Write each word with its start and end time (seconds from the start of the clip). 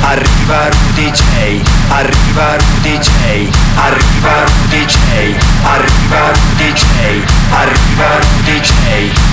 Arriva 0.00 0.68
Rudy 0.68 1.10
J. 1.10 1.60
Arriva 1.88 2.56
Rudy 2.56 2.98
J. 2.98 3.48
Arriva 3.76 4.44
Rudy 4.44 4.84
J. 4.84 4.96
Arriva 5.64 6.30
Rudy 6.30 6.72
J. 6.72 6.84
Arriva 7.50 8.18
Rudy 8.18 8.60
J. 8.60 8.72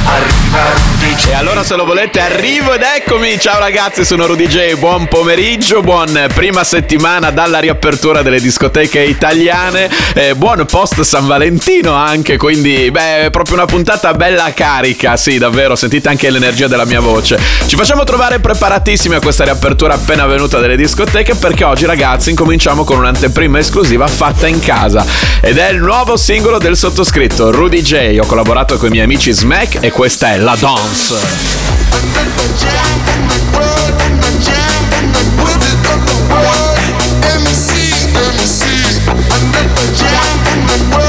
Arriva 0.06 0.64
Rudy 0.74 1.16
J. 1.16 1.30
E 1.30 1.34
allora 1.34 1.64
se 1.64 1.76
lo 1.76 1.86
volete 1.86 2.20
arrivo 2.20 2.74
ed 2.74 2.82
eccomi. 2.82 3.40
Ciao 3.40 3.60
ragazzi, 3.60 4.04
sono 4.04 4.26
Rudy 4.26 4.48
J. 4.48 4.76
Buon 4.76 5.08
pomeriggio, 5.08 5.82
buon 5.82 6.28
prima 6.34 6.64
settimana 6.64 7.32
dalla 7.32 7.60
riapertura 7.60 8.22
delle 8.22 8.42
discoteche 8.42 9.00
italiane. 9.00 9.90
Eh, 10.14 10.36
buon 10.36 10.66
post 10.66 11.02
San 11.02 11.28
Valentino 11.28 11.94
anche, 11.94 12.38
quindi 12.38 12.92
beh, 12.92 13.30
proprio 13.32 13.56
una 13.56 13.66
puntata 13.66 14.14
bella 14.14 14.52
carica. 14.54 15.16
Sì, 15.16 15.38
davvero, 15.38 15.76
sentite 15.76 16.10
anche 16.10 16.30
l'energia 16.30 16.68
della 16.68 16.86
mia 16.86 17.00
voce. 17.00 17.40
Ci 17.66 17.76
facciamo 17.76 18.04
trovare 18.04 18.40
preparatissimi 18.40 19.16
a 19.16 19.20
questa 19.20 19.44
riapertura 19.44 19.94
appena 19.94 20.26
venuta 20.26 20.55
delle 20.60 20.76
discoteche 20.76 21.36
perché 21.36 21.64
oggi 21.64 21.86
ragazzi 21.86 22.30
incominciamo 22.30 22.84
con 22.84 22.98
un'anteprima 22.98 23.60
esclusiva 23.60 24.08
fatta 24.08 24.48
in 24.48 24.60
casa 24.60 25.06
ed 25.42 25.58
è 25.58 25.70
il 25.70 25.80
nuovo 25.80 26.18
singolo 26.18 26.58
del 26.58 26.76
sottoscritto 26.76 27.52
Rudy 27.52 27.82
J. 27.82 28.18
Ho 28.22 28.26
collaborato 28.26 28.78
con 28.78 28.88
i 28.88 28.92
miei 28.92 29.04
amici 29.04 29.32
Smack 29.32 29.78
e 29.82 29.92
questa 29.92 30.34
è 30.34 30.38
La 30.38 30.56
Dance. 30.60 31.16
Arriva 40.90 41.05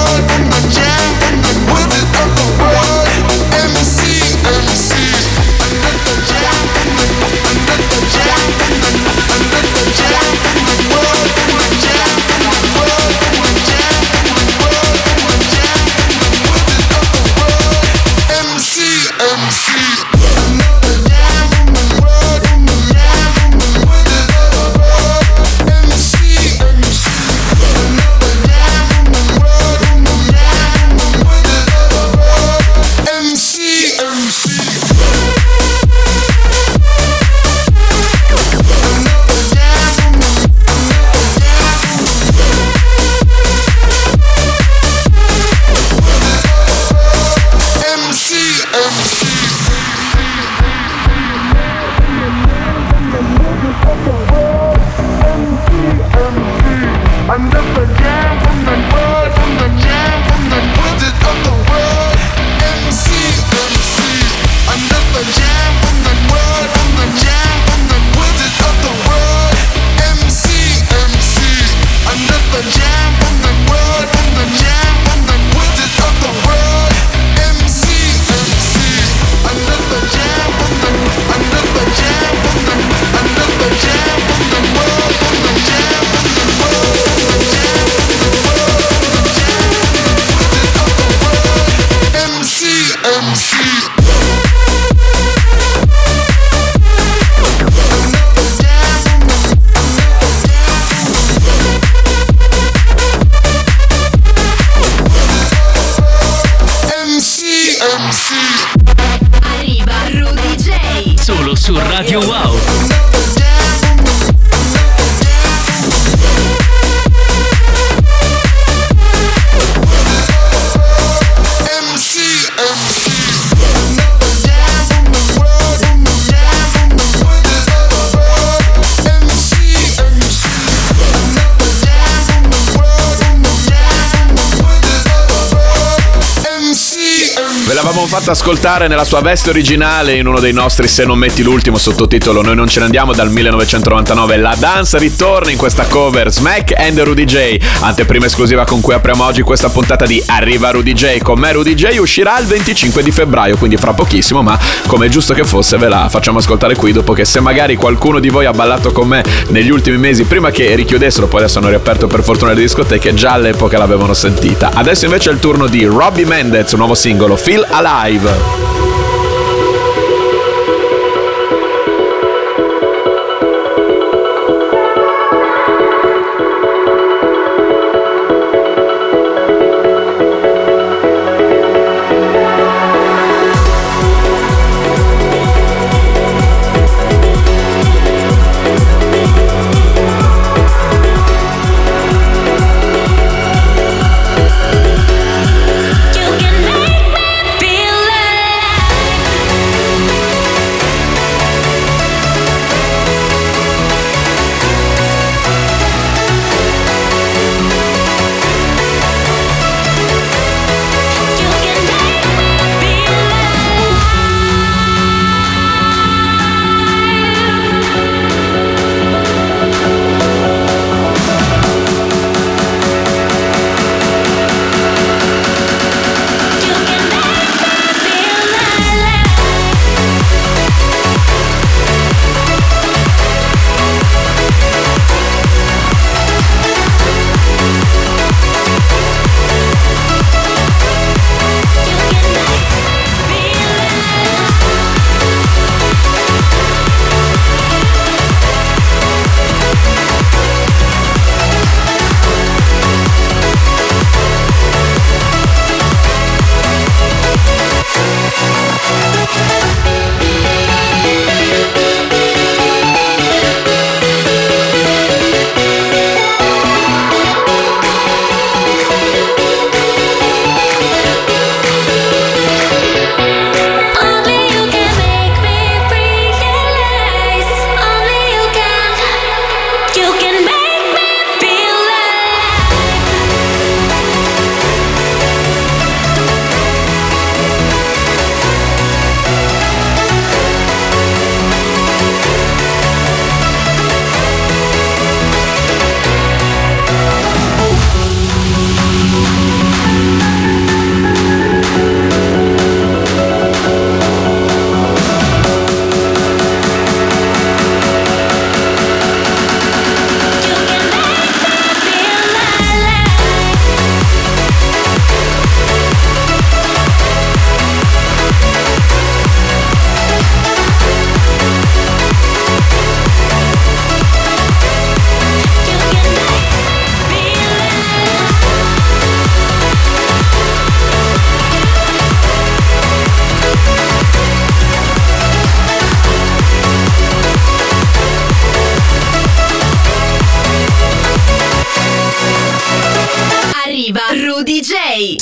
l'avevamo 137.87 138.09
fatta 138.09 138.33
ascoltare 138.33 138.89
nella 138.89 139.05
sua 139.05 139.21
veste 139.21 139.51
originale 139.51 140.17
in 140.17 140.27
uno 140.27 140.41
dei 140.41 140.53
nostri 140.53 140.89
Se 140.89 141.05
non 141.05 141.19
metti 141.19 141.45
l'ultimo 141.45 141.79
sottotitolo 141.79 142.43
Noi 142.43 142.57
non 142.57 142.67
ce 142.67 142.81
ne 142.81 142.87
andiamo 142.87 143.13
dal 143.13 143.31
1999 143.31 144.37
La 144.39 144.57
danza 144.59 144.99
ritorna 144.99 145.53
in 145.53 145.57
questa 145.57 145.85
cover 145.85 146.33
Smack 146.33 146.75
and 146.77 146.99
Rudy 146.99 147.25
J. 147.25 147.57
Anteprima 147.83 148.27
esclusiva 148.27 148.65
con 148.65 148.81
cui 148.81 148.95
apriamo 148.95 149.23
oggi 149.23 149.43
questa 149.43 149.69
puntata 149.69 150.05
di 150.05 150.21
Arriva 150.27 150.71
Rudy 150.71 150.95
J. 150.95 151.19
Con 151.23 151.39
me 151.39 151.53
Rudy 151.53 151.75
J 151.75 151.99
uscirà 151.99 152.41
il 152.41 152.47
25 152.47 153.05
di 153.05 153.13
febbraio 153.13 153.57
Quindi 153.57 153.77
fra 153.77 153.93
pochissimo 153.93 154.43
ma 154.43 154.59
come 154.89 155.07
è 155.07 155.09
giusto 155.09 155.33
che 155.33 155.45
fosse 155.45 155.77
ve 155.77 155.89
la 155.89 156.09
facciamo 156.09 156.39
ascoltare 156.39 156.75
qui 156.75 156.91
Dopo 156.91 157.13
che 157.13 157.25
se 157.25 157.39
magari 157.39 157.77
qualcuno 157.77 158.19
di 158.19 158.31
voi 158.31 158.47
ha 158.47 158.53
ballato 158.53 158.91
con 158.91 159.07
me 159.07 159.23
negli 159.51 159.71
ultimi 159.71 159.97
mesi 159.97 160.25
Prima 160.25 160.51
che 160.51 160.75
richiudessero 160.75 161.29
poi 161.29 161.43
adesso 161.43 161.59
hanno 161.59 161.69
riaperto 161.69 162.09
per 162.09 162.25
fortuna 162.25 162.53
le 162.53 162.63
discoteche 162.63 163.15
Già 163.15 163.33
all'epoca 163.33 163.79
l'avevano 163.79 164.13
sentita. 164.13 164.71
Adesso 164.75 165.05
invece 165.05 165.31
è 165.31 165.33
il 165.33 165.39
turno 165.39 165.69
di 165.69 165.85
Robbie 165.85 166.25
Mendez 166.25 166.73
Un 166.73 166.79
nuovo 166.79 166.95
singolo 166.95 167.37
Feel 167.37 167.65
Alive 167.77 168.96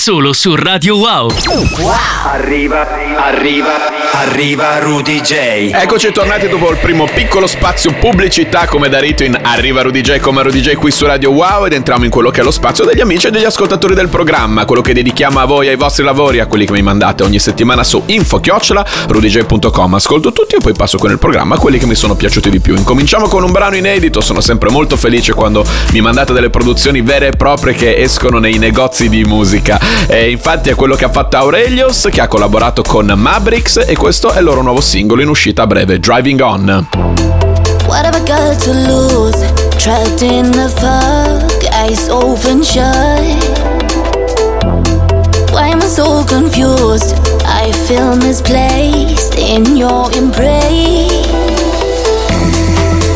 Solo 0.04 0.34
su 0.34 0.54
Radio 0.54 0.98
Wow. 0.98 1.32
Wow. 1.78 1.92
Arriva, 2.26 2.86
arriva, 3.16 4.12
arriva 4.12 4.78
Rudy 4.78 5.22
J. 5.22 5.70
Eccoci 5.72 6.12
tornati 6.12 6.46
dopo 6.46 6.70
il 6.70 6.76
primo 6.76 7.06
piccolo 7.06 7.46
spazio 7.46 7.94
pubblicità 7.94 8.66
come 8.66 8.90
da 8.90 8.98
rito 8.98 9.24
in 9.24 9.38
Arriva 9.40 9.80
Rudy 9.80 10.02
J 10.02 10.18
come 10.18 10.42
Rudy 10.42 10.60
J 10.60 10.74
qui 10.74 10.90
su 10.90 11.06
Radio 11.06 11.30
Wow 11.30 11.64
ed 11.64 11.72
entriamo 11.72 12.04
in 12.04 12.10
quello 12.10 12.30
che 12.30 12.42
è 12.42 12.44
lo 12.44 12.50
spazio 12.50 12.84
degli 12.84 13.00
amici 13.00 13.28
e 13.28 13.30
degli 13.30 13.44
ascoltatori 13.44 13.94
del 13.94 14.08
programma, 14.08 14.66
quello 14.66 14.82
che 14.82 14.92
dedichiamo 14.92 15.38
a 15.38 15.46
voi, 15.46 15.68
ai 15.68 15.76
vostri 15.76 16.04
lavori, 16.04 16.38
a 16.40 16.46
quelli 16.46 16.66
che 16.66 16.72
mi 16.72 16.82
mandate 16.82 17.22
ogni 17.22 17.38
settimana 17.38 17.82
su 17.82 18.02
info-rudyj.com. 18.04 19.94
Ascolto 19.94 20.32
tutti 20.32 20.56
e 20.56 20.58
poi 20.58 20.74
passo 20.74 20.98
con 20.98 21.12
il 21.12 21.18
programma 21.18 21.54
a 21.54 21.58
quelli 21.58 21.78
che 21.78 21.86
mi 21.86 21.94
sono 21.94 22.14
piaciuti 22.14 22.50
di 22.50 22.60
più. 22.60 22.76
Incominciamo 22.76 23.26
con 23.26 23.42
un 23.42 23.52
brano 23.52 23.76
inedito, 23.76 24.20
sono 24.20 24.42
sempre 24.42 24.68
molto 24.68 24.98
felice 24.98 25.32
quando 25.32 25.64
mi 25.92 26.02
mandate 26.02 26.34
delle 26.34 26.50
produzioni 26.50 27.00
vere 27.00 27.28
e 27.28 27.30
proprie 27.30 27.72
che 27.72 27.96
escono 27.96 28.38
nei 28.38 28.58
negozi 28.58 29.08
di 29.08 29.24
musica. 29.24 29.93
E 30.06 30.30
infatti 30.30 30.70
è 30.70 30.74
quello 30.74 30.94
che 30.94 31.04
ha 31.04 31.10
fatto 31.10 31.36
Aurelius 31.36 32.08
che 32.10 32.20
ha 32.20 32.28
collaborato 32.28 32.82
con 32.82 33.12
Mabrix 33.14 33.82
e 33.86 33.96
questo 33.96 34.32
è 34.32 34.38
il 34.38 34.44
loro 34.44 34.62
nuovo 34.62 34.80
singolo 34.80 35.22
in 35.22 35.28
uscita 35.28 35.62
a 35.62 35.66
breve, 35.66 35.98
Driving 35.98 36.40
On. 36.40 36.86
What 37.86 38.04
have 38.04 38.16
I 38.16 38.24
got 38.24 38.58
to 38.64 38.72
lose? 38.72 39.52
Trapped 39.78 40.22
in 40.22 40.50
the 40.50 40.68
fog, 40.68 41.50
eyes 41.72 42.08
open 42.08 42.62
shut. 42.62 43.84
Why 45.52 45.68
am 45.68 45.80
I 45.80 45.86
so 45.86 46.24
confused? 46.24 47.14
I 47.44 47.70
feel 47.86 48.16
misplaced 48.16 49.36
in 49.36 49.76
your 49.76 50.10
embrace. 50.12 51.28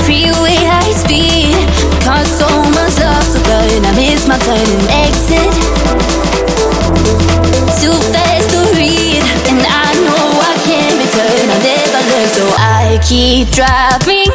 Freeway 0.05 0.57
high 0.63 0.93
speed, 0.93 1.57
caught 2.05 2.27
so 2.27 2.47
much 2.71 2.99
love 3.01 3.27
to 3.33 3.41
burn. 3.49 3.85
I 3.85 3.93
miss 3.97 4.29
my 4.29 4.39
turn 4.39 4.88
keep 13.09 13.49
driving 13.53 14.28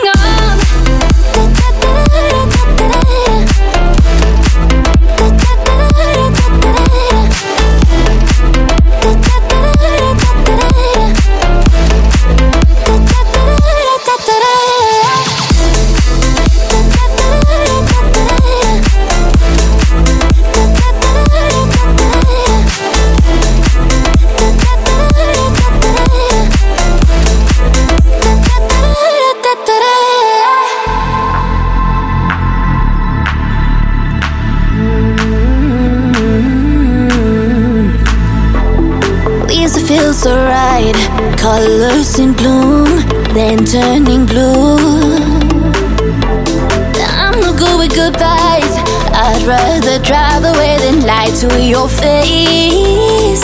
to 51.50 51.62
your 51.62 51.90
face. 51.90 53.44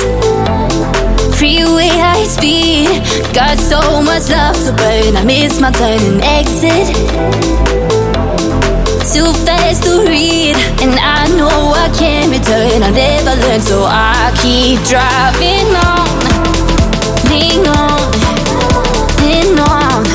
Freeway 1.37 1.91
high 1.91 2.23
speed, 2.23 3.03
got 3.33 3.57
so 3.57 4.01
much 4.01 4.29
love 4.29 4.55
to 4.63 4.71
burn. 4.71 5.17
I 5.17 5.23
miss 5.25 5.59
my 5.59 5.71
turn 5.71 5.99
and 6.09 6.21
exit. 6.23 6.95
Too 9.13 9.33
fast 9.43 9.83
to 9.83 10.05
read, 10.07 10.55
and 10.79 10.95
I 10.95 11.27
know 11.35 11.73
I 11.75 11.89
can't 11.99 12.31
return. 12.31 12.83
I 12.83 12.91
never 12.91 13.35
learn, 13.35 13.59
so 13.59 13.83
I 13.83 14.31
keep 14.41 14.79
driving 14.87 15.67
on, 15.91 16.07
lean 17.27 17.67
on, 17.67 18.11
lean 19.27 19.59
on. 19.59 20.05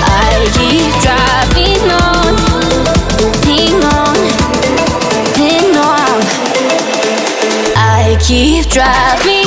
I 0.00 0.48
keep 0.56 1.02
driving 1.02 1.17
keep 8.68 8.82
driving 8.82 9.37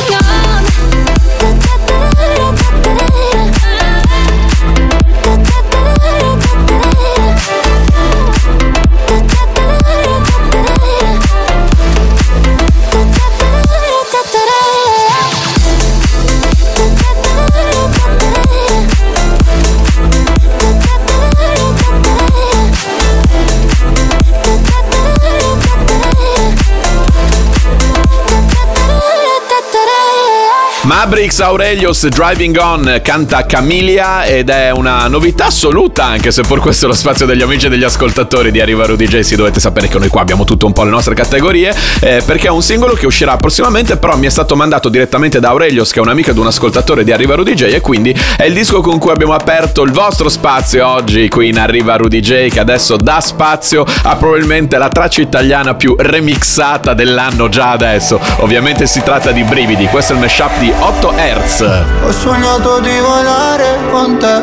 Mabrix 30.92 31.40
Aurelius 31.40 32.06
Driving 32.10 32.58
On 32.58 33.00
canta 33.02 33.46
Camilia 33.46 34.26
ed 34.26 34.50
è 34.50 34.72
una 34.72 35.08
novità 35.08 35.46
assoluta 35.46 36.04
anche 36.04 36.32
se 36.32 36.42
per 36.42 36.60
questo 36.60 36.84
è 36.84 36.88
lo 36.90 36.94
spazio 36.94 37.26
degli 37.26 37.42
amici 37.42 37.68
e 37.68 37.70
degli 37.70 37.86
ascoltatori 37.86 38.52
di 38.52 38.60
Arriva 38.60 38.86
Rudy 38.86 39.08
J 39.08 39.22
si 39.22 39.38
dovete 39.38 39.62
sapere 39.62 39.88
che 39.88 39.98
noi 39.98 40.10
qua 40.10 40.20
abbiamo 40.20 40.44
tutto 40.44 40.66
un 40.66 40.74
po' 40.74 40.84
le 40.84 40.90
nostre 40.90 41.16
categorie 41.16 41.74
eh, 42.02 42.22
perché 42.26 42.48
è 42.48 42.50
un 42.50 42.62
singolo 42.62 42.92
che 42.96 43.06
uscirà 43.06 43.38
prossimamente 43.38 43.96
però 43.96 44.18
mi 44.18 44.26
è 44.26 44.30
stato 44.30 44.58
mandato 44.58 44.90
direttamente 44.90 45.40
da 45.40 45.48
Aurelius 45.52 45.94
che 45.94 46.00
è 46.00 46.02
un 46.02 46.10
amico 46.10 46.32
ed 46.32 46.38
un 46.38 46.48
ascoltatore 46.48 47.06
di 47.06 47.14
Arriva 47.14 47.36
Rudy 47.36 47.54
J 47.54 47.62
e 47.74 47.80
quindi 47.80 48.14
è 48.36 48.44
il 48.44 48.54
disco 48.54 48.82
con 48.82 49.00
cui 49.00 49.12
abbiamo 49.12 49.34
aperto 49.34 49.84
il 49.84 49.94
vostro 49.94 50.28
spazio 50.28 50.86
oggi 50.86 51.30
qui 51.30 51.48
in 51.48 51.58
Arriva 51.58 51.96
Rudy 51.96 52.20
J 52.20 52.50
che 52.50 52.60
adesso 52.60 52.98
dà 52.98 53.22
spazio 53.22 53.86
a 54.04 54.18
probabilmente 54.18 54.78
la 54.78 54.90
traccia 54.90 55.22
italiana 55.22 55.74
più 55.74 55.96
remixata 55.98 56.94
dell'anno 56.94 57.48
già 57.48 57.72
adesso. 57.72 58.20
Ovviamente 58.40 58.88
si 58.88 59.02
tratta 59.02 59.32
di 59.32 59.44
Brividi 59.44 59.86
questo 59.86 60.12
è 60.12 60.16
il 60.18 60.22
mashup 60.22 60.60
di 60.60 60.80
8 60.84 61.14
Hz 61.16 61.62
Ho 62.04 62.12
sognato 62.12 62.80
di 62.80 62.98
volare 63.00 63.78
con 63.92 64.18
te 64.18 64.42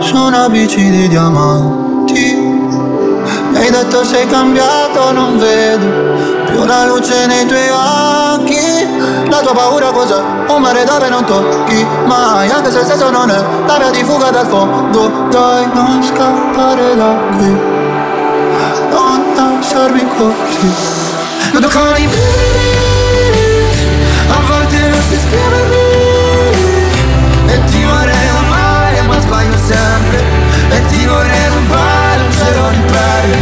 su 0.00 0.16
una 0.16 0.48
bici 0.48 0.90
di 0.90 1.08
diamanti. 1.08 2.34
Mi 3.50 3.56
hai 3.56 3.70
detto 3.70 4.04
sei 4.04 4.26
cambiato, 4.26 5.12
non 5.12 5.38
vedo 5.38 5.86
più 6.46 6.64
la 6.64 6.86
luce 6.86 7.26
nei 7.26 7.46
tuoi 7.46 7.68
occhi. 7.68 9.28
La 9.28 9.38
tua 9.38 9.52
paura 9.52 9.90
cos'è? 9.90 10.20
Un 10.48 10.60
mare 10.60 10.84
dove 10.84 11.08
non 11.08 11.24
tocchi 11.24 11.86
mai, 12.04 12.50
anche 12.50 12.70
se 12.72 12.80
il 12.80 12.86
senso 12.86 13.10
non 13.10 13.30
è 13.30 13.44
la 13.66 13.78
via 13.78 13.90
di 13.90 14.02
fuga 14.02 14.30
dal 14.30 14.46
fondo. 14.46 15.28
Dai, 15.30 15.66
non 15.72 16.02
scappare 16.02 16.96
da 16.96 17.14
qui, 17.36 17.48
non 18.90 19.20
lasciarmi 19.70 20.04
così. 20.16 20.74
Vedo 21.52 21.68
con 21.68 21.88
E 27.46 27.64
ti 27.64 27.84
vorrei 27.84 28.28
amare 28.28 29.02
ma 29.02 29.20
sbaglio 29.20 29.56
sempre. 29.56 30.18
E 30.70 30.86
ti 30.86 31.06
vorrei 31.06 31.48
rubare 31.48 32.22
un 32.22 32.32
cielo 32.32 32.70
di 32.70 32.82
pelle. 32.92 33.38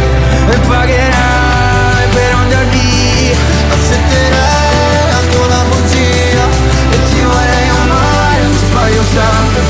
E 0.53 0.57
pagherai 0.67 2.07
per 2.11 2.33
andarvi 2.41 3.35
Accetterai 3.73 5.11
anche 5.19 5.37
una 5.37 5.63
bugia. 5.69 6.45
E 6.91 7.03
ti 7.09 7.21
vorrei 7.21 7.69
amare 7.81 8.43
ma 8.51 8.57
sbaglio 8.57 9.03
sempre. 9.03 9.61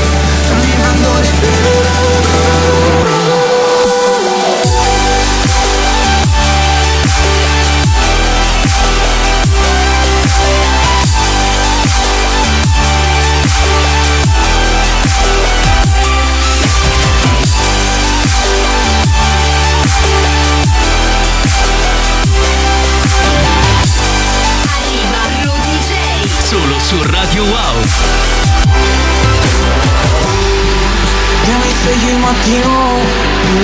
Mi 0.60 0.76
mando 0.76 1.20
di 1.20 1.30
Arriva 1.40 1.79
svegli 31.80 32.08
il 32.10 32.18
mattino 32.18 32.98
tu, 33.42 33.58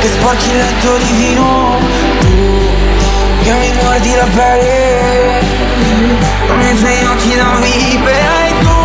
Che 0.00 0.08
sporchi 0.08 0.50
il 0.50 0.56
letto 0.56 0.96
di 0.96 1.12
vino 1.12 1.78
Tu 2.20 2.28
Io 3.42 3.56
mi 3.56 3.72
mordi 3.82 4.14
la 4.14 4.26
pelle 4.34 5.40
Nei 6.56 6.76
tuoi 6.76 7.04
occhi 7.04 7.36
da 7.36 7.58
vipera 7.60 8.46
E 8.46 8.58
tu. 8.60 8.76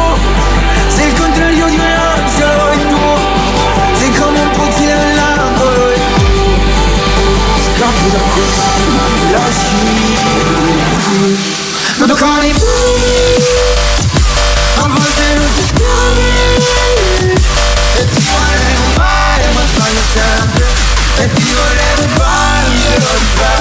Sei 0.88 1.08
il 1.08 1.14
contrario 1.20 1.66
di 1.68 1.76
un 1.76 1.82
angelo 1.82 2.70
E 2.70 2.88
tu 2.88 3.00
Sei 4.00 4.12
come 4.14 4.40
un 4.40 4.50
puzzle 4.52 4.96
nell'angolo 4.96 5.90
E 5.90 6.00
tu 6.16 6.24
Scappi 7.66 8.10
da 8.12 8.20
qui 8.34 8.44
Lasci. 9.32 9.72
Non 11.98 12.08
toccare 12.08 12.54
sbaglio 19.84 20.02
sempre 20.14 20.66
E 21.18 21.34
ti 21.34 21.54
vorrei 21.54 21.96
rubare 21.96 22.68
un 22.68 22.78
cielo 22.80 23.53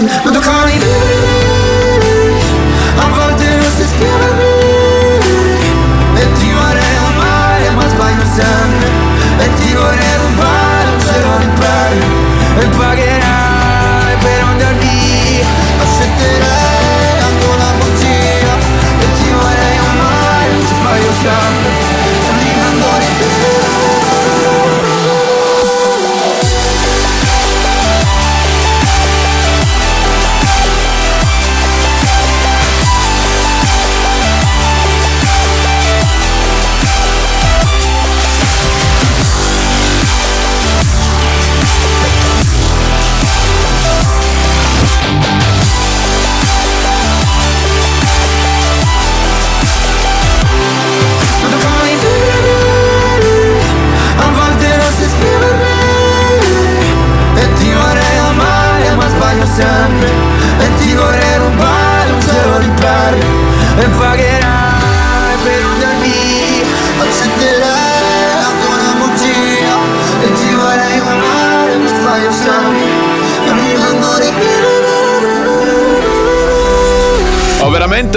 uno 0.00 0.37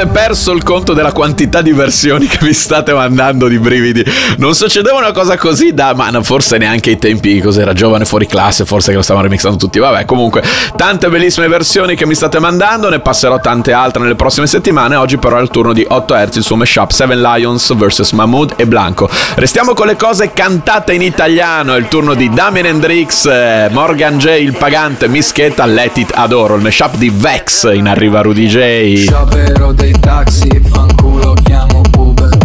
Ho 0.01 0.08
veramente 0.08 0.11
perso 0.23 0.51
il 0.51 0.61
conto 0.61 0.93
della 0.93 1.13
quantità 1.13 1.63
di 1.63 1.71
versioni 1.71 2.27
che 2.27 2.37
mi 2.41 2.53
state 2.53 2.93
mandando 2.93 3.47
di 3.47 3.57
brividi. 3.57 4.05
Non 4.37 4.53
succedeva 4.53 4.99
una 4.99 5.11
cosa 5.11 5.35
così 5.35 5.73
da, 5.73 5.95
ma 5.95 6.11
forse 6.21 6.59
neanche 6.59 6.91
ai 6.91 6.99
tempi, 6.99 7.41
cos'era, 7.41 7.73
giovane 7.73 8.05
fuori 8.05 8.27
classe, 8.27 8.63
forse 8.63 8.91
che 8.91 8.97
lo 8.97 9.01
stavano 9.01 9.25
remixando 9.25 9.57
tutti. 9.57 9.79
Vabbè, 9.79 10.05
comunque, 10.05 10.43
tante 10.75 11.09
bellissime 11.09 11.47
versioni 11.47 11.95
che 11.95 12.05
mi 12.05 12.13
state 12.13 12.37
mandando, 12.37 12.89
ne 12.89 12.99
passerò 12.99 13.39
tante 13.39 13.73
altre 13.73 14.03
nelle 14.03 14.13
prossime 14.13 14.45
settimane. 14.45 14.95
Oggi 14.95 15.17
però 15.17 15.39
è 15.39 15.41
il 15.41 15.49
turno 15.49 15.73
di 15.73 15.83
8 15.89 16.13
Hz, 16.13 16.35
il 16.35 16.43
suo 16.43 16.55
mashup 16.55 16.91
7 16.91 17.15
Lions 17.15 17.73
vs 17.73 18.11
Mahmood 18.11 18.53
e 18.57 18.67
Blanco. 18.67 19.09
Restiamo 19.35 19.73
con 19.73 19.87
le 19.87 19.95
cose 19.95 20.33
cantate 20.33 20.93
in 20.93 21.01
italiano, 21.01 21.73
è 21.73 21.79
il 21.79 21.87
turno 21.87 22.13
di 22.13 22.29
Damien 22.29 22.67
Hendrix, 22.67 23.25
eh, 23.25 23.69
Morgan 23.71 24.19
J, 24.19 24.39
il 24.39 24.55
pagante, 24.55 25.07
Mischetta, 25.07 25.65
Let 25.65 25.97
It 25.97 26.11
Adoro, 26.13 26.53
il 26.53 26.61
mashup 26.61 26.95
di 26.97 27.09
Vex 27.09 27.71
in 27.73 27.87
arriva 27.87 28.21
Rudy 28.21 28.45
J. 28.45 28.97
Sciopero 28.97 29.71
dei 29.71 29.95
taxi, 30.12 30.62
fanculo 30.65 31.34
chiamo 31.44 31.82
Uber 31.98 32.38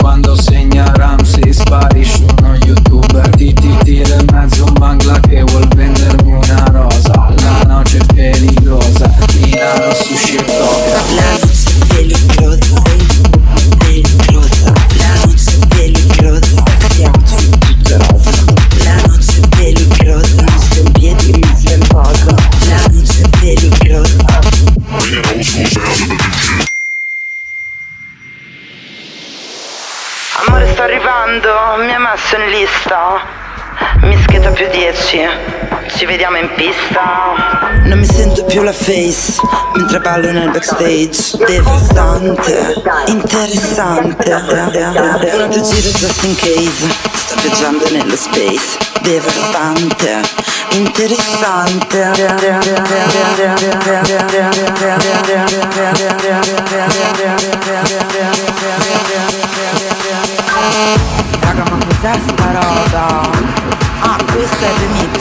Quando 0.00 0.34
segna 0.34 0.90
Ramsey 0.96 1.52
sparisce 1.52 2.24
uno 2.38 2.56
youtuber 2.64 3.28
Ti 3.30 3.52
ti 3.52 4.02
in 4.02 4.26
mezzo 4.32 4.64
un 4.64 4.72
bangla 4.72 5.20
che 5.20 5.42
vuol 5.42 5.66
vendermi 5.74 6.32
una 6.32 6.64
rosa. 6.70 7.32
La 7.42 7.62
noce 7.66 7.98
è 7.98 8.14
peligrosa, 8.14 9.10
Milano 9.40 9.92
sushi 9.94 10.36
e 10.36 10.44
La 10.46 11.02
noche 11.14 11.86
peligrosa, 11.88 11.94
peligrosa 11.94 12.81
sto 30.82 30.90
arrivando, 30.90 31.48
mi 31.84 31.94
ha 31.94 31.98
messo 31.98 32.36
in 32.36 32.48
lista. 32.50 33.40
Mischeta 34.02 34.50
più 34.50 34.68
10 34.68 35.20
Ci 35.96 36.06
vediamo 36.06 36.36
in 36.38 36.48
pista. 36.54 37.80
Non 37.84 37.98
mi 37.98 38.04
sento 38.04 38.44
più 38.44 38.62
la 38.62 38.72
face 38.72 39.40
mentre 39.74 40.00
ballo 40.00 40.32
nel 40.32 40.50
backstage. 40.50 41.36
Devastante, 41.46 42.82
interessante. 43.06 44.30
Un 44.30 45.40
altro 45.40 45.60
giro 45.62 45.90
just 45.90 46.24
in 46.24 46.34
case. 46.34 46.88
Sto 47.12 47.34
viaggiando 47.40 47.88
nello 47.90 48.16
space. 48.16 48.78
Devastante, 49.02 50.20
interessante 50.70 52.10
Raga 61.52 61.70
ma 61.70 61.84
cos'è 61.84 62.18
sta 62.28 62.50
roba? 62.52 63.28
Ah 64.00 64.16
questo 64.32 64.64
è 64.64 64.68
il 64.68 64.74
remix 64.78 65.20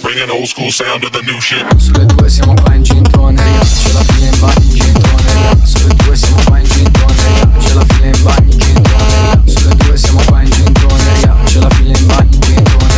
Bringing 0.00 0.30
old 0.30 0.46
school 0.46 0.70
sound 0.70 1.02
to 1.02 1.10
the 1.10 1.20
new 1.26 1.38
shit. 1.40 1.66
Sulle 1.76 2.06
due 2.06 2.30
siamo 2.30 2.54
qua 2.54 2.72
in 2.72 2.82
gintoneria 2.82 3.60
C'è 3.60 3.92
la 3.92 4.00
fila 4.00 4.26
in 4.26 4.40
bagno 4.40 4.62
in 4.62 4.78
gintoneria 4.78 5.56
Sulle 5.62 5.94
due 5.96 6.16
siamo 6.16 6.42
qua 6.46 6.58
in 6.58 6.64
gintoneria 6.64 7.48
C'è 7.58 7.74
la 7.74 7.84
fila 7.84 8.06
in 8.06 8.22
bagno 8.22 8.50
in 8.50 8.58
gintoneria 8.58 9.42
Sulle 9.44 9.74
due 9.76 9.96
siamo 9.98 10.22
qua 10.24 10.40
in 10.40 10.50
gintoneria 10.50 11.36
C'è 11.44 11.58
la 11.58 11.68
fila 11.68 11.98
in 11.98 12.06
bagno 12.06 12.28
in 12.32 12.64
Sulle 12.64 12.93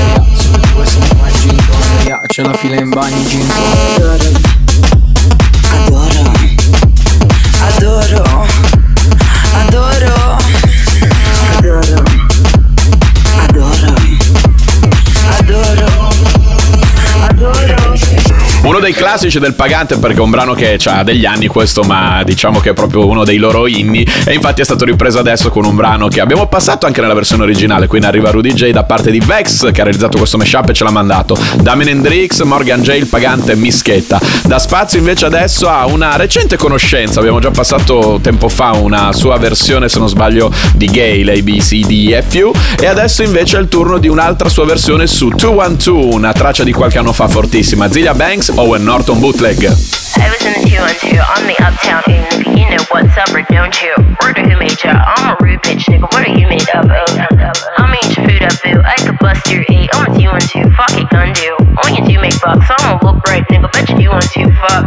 gintoneria 2.17 2.23
C'è 2.27 2.43
la 2.43 2.53
fila 2.55 2.77
in 2.77 2.89
bagno 2.89 3.17
in 3.17 3.27
gintoneria 3.27 4.55
Adoro, 5.71 6.33
adoro, 7.61 8.23
adoro, 8.23 8.56
dei 18.87 18.95
classici 18.95 19.41
del 19.41 19.55
Pagante 19.55 19.97
perché 19.97 20.19
è 20.19 20.21
un 20.21 20.31
brano 20.31 20.55
che 20.55 20.79
ha 20.85 21.03
degli 21.03 21.25
anni 21.25 21.49
questo, 21.49 21.83
ma 21.83 22.23
diciamo 22.23 22.61
che 22.61 22.71
è 22.71 22.73
proprio 22.73 23.05
uno 23.05 23.25
dei 23.25 23.37
loro 23.37 23.67
inni. 23.67 24.07
E 24.25 24.33
infatti 24.33 24.61
è 24.61 24.65
stato 24.65 24.85
ripreso 24.85 25.19
adesso 25.19 25.51
con 25.51 25.65
un 25.65 25.75
brano 25.75 26.07
che 26.07 26.21
abbiamo 26.21 26.47
passato 26.47 26.87
anche 26.87 27.01
nella 27.01 27.15
versione 27.15 27.43
originale, 27.43 27.89
quindi 27.89 28.07
arriva 28.07 28.31
Rudy 28.31 28.53
J 28.53 28.71
da 28.71 28.85
parte 28.85 29.11
di 29.11 29.19
Vex 29.19 29.73
che 29.73 29.81
ha 29.81 29.85
realizzato 29.85 30.19
questo 30.19 30.37
mashup 30.37 30.69
e 30.69 30.73
ce 30.73 30.85
l'ha 30.85 30.93
mandato. 30.93 31.37
Damien 31.61 31.89
Hendrix, 31.89 32.43
Morgan 32.43 32.81
J, 32.83 32.91
il 32.91 33.07
Pagante 33.07 33.57
Mischetta. 33.57 34.21
Da 34.45 34.61
spazio 34.61 35.01
invece 35.01 35.27
adesso 35.27 35.69
a 35.69 35.87
una 35.87 36.15
recente 36.15 36.57
conoscenza, 36.57 37.19
abbiamo 37.19 37.41
già 37.41 37.51
passato 37.51 38.21
tempo 38.23 38.49
fa 38.49 38.71
una 38.71 39.13
sua 39.13 39.37
versione 39.37 39.89
se 39.89 39.99
non 39.99 40.09
sbaglio 40.09 40.53
di 40.75 40.87
Gay, 40.87 41.25
l'ABCDFU 41.25 42.53
e 42.79 42.87
adesso 42.87 43.25
invece 43.25 43.57
è 43.57 43.61
il 43.61 43.67
turno 43.67 43.99
di 43.99 44.07
un'altra 44.07 44.49
sua 44.49 44.65
versione 44.65 45.09
su 45.09 45.29
212, 45.31 46.15
una 46.15 46.33
traccia 46.33 46.63
di 46.63 46.73
qualche 46.73 46.99
anno 46.99 47.13
fa 47.13 47.27
fortissima, 47.27 47.91
Zilia 47.91 48.15
Banks, 48.15 48.53
Owen 48.55 48.76
Norton 48.79 49.21
Bootleg. 49.21 49.65
I 49.65 50.29
was 50.29 50.43
in 50.45 50.53
the 50.53 50.69
212 50.69 51.17
on 51.17 51.43
the 51.49 51.57
uptown 51.65 52.03
ooh, 52.09 52.57
you 52.57 52.69
know 52.69 52.83
what's 52.93 53.17
up 53.17 53.33
or 53.33 53.41
don't 53.49 53.73
you? 53.81 53.95
Word 54.21 54.37
who 54.37 54.57
made 54.59 54.77
ya? 54.85 54.97
I'm 54.97 55.33
a 55.33 55.37
rude 55.41 55.61
bitch, 55.63 55.89
nigga, 55.89 56.09
what 56.13 56.27
are 56.27 56.35
you 56.35 56.49
made 56.49 56.69
up 56.75 56.85
of? 56.85 57.09
I'ma 57.79 57.97
eat 58.05 58.17
your 58.17 58.27
food 58.29 58.43
up, 58.43 58.57
boo, 58.61 58.81
I 58.85 58.97
could 59.01 59.19
bust 59.19 59.49
your 59.49 59.65
eight, 59.73 59.89
I'm 59.95 60.13
a 60.13 60.19
212, 60.19 60.73
fuck 60.77 60.93
it, 60.99 61.09
gun 61.09 61.33
do. 61.33 61.57
Only 61.81 62.01
you 62.01 62.05
do 62.05 62.17
make 62.21 62.37
bucks, 62.41 62.69
so 62.69 62.75
I'ma 62.81 63.01
look 63.07 63.25
right, 63.29 63.45
nigga, 63.49 63.71
bet 63.73 63.89
you 63.89 63.97
do 63.97 64.09
want 64.11 64.29
to, 64.35 64.45
fuck. 64.61 64.85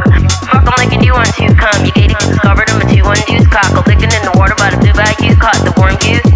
Fuck 0.49 0.65
'em 0.65 0.75
like 0.77 0.91
you 0.93 1.01
do 1.01 1.13
want 1.13 1.33
to, 1.39 1.45
come, 1.55 1.85
you 1.85 1.93
gated, 1.93 2.17
discovered, 2.19 2.69
I'm 2.69 2.81
a 2.81 2.87
212's 2.89 3.47
cock, 3.49 3.73
a 3.73 3.81
licking 3.89 4.13
in 4.13 4.23
the 4.25 4.33
water 4.37 4.55
by 4.57 4.69
the 4.69 4.77
blue 4.77 4.93
bayou, 4.93 5.33
caught 5.37 5.57
the 5.65 5.73
warm 5.81 5.97
goose, 6.03 6.28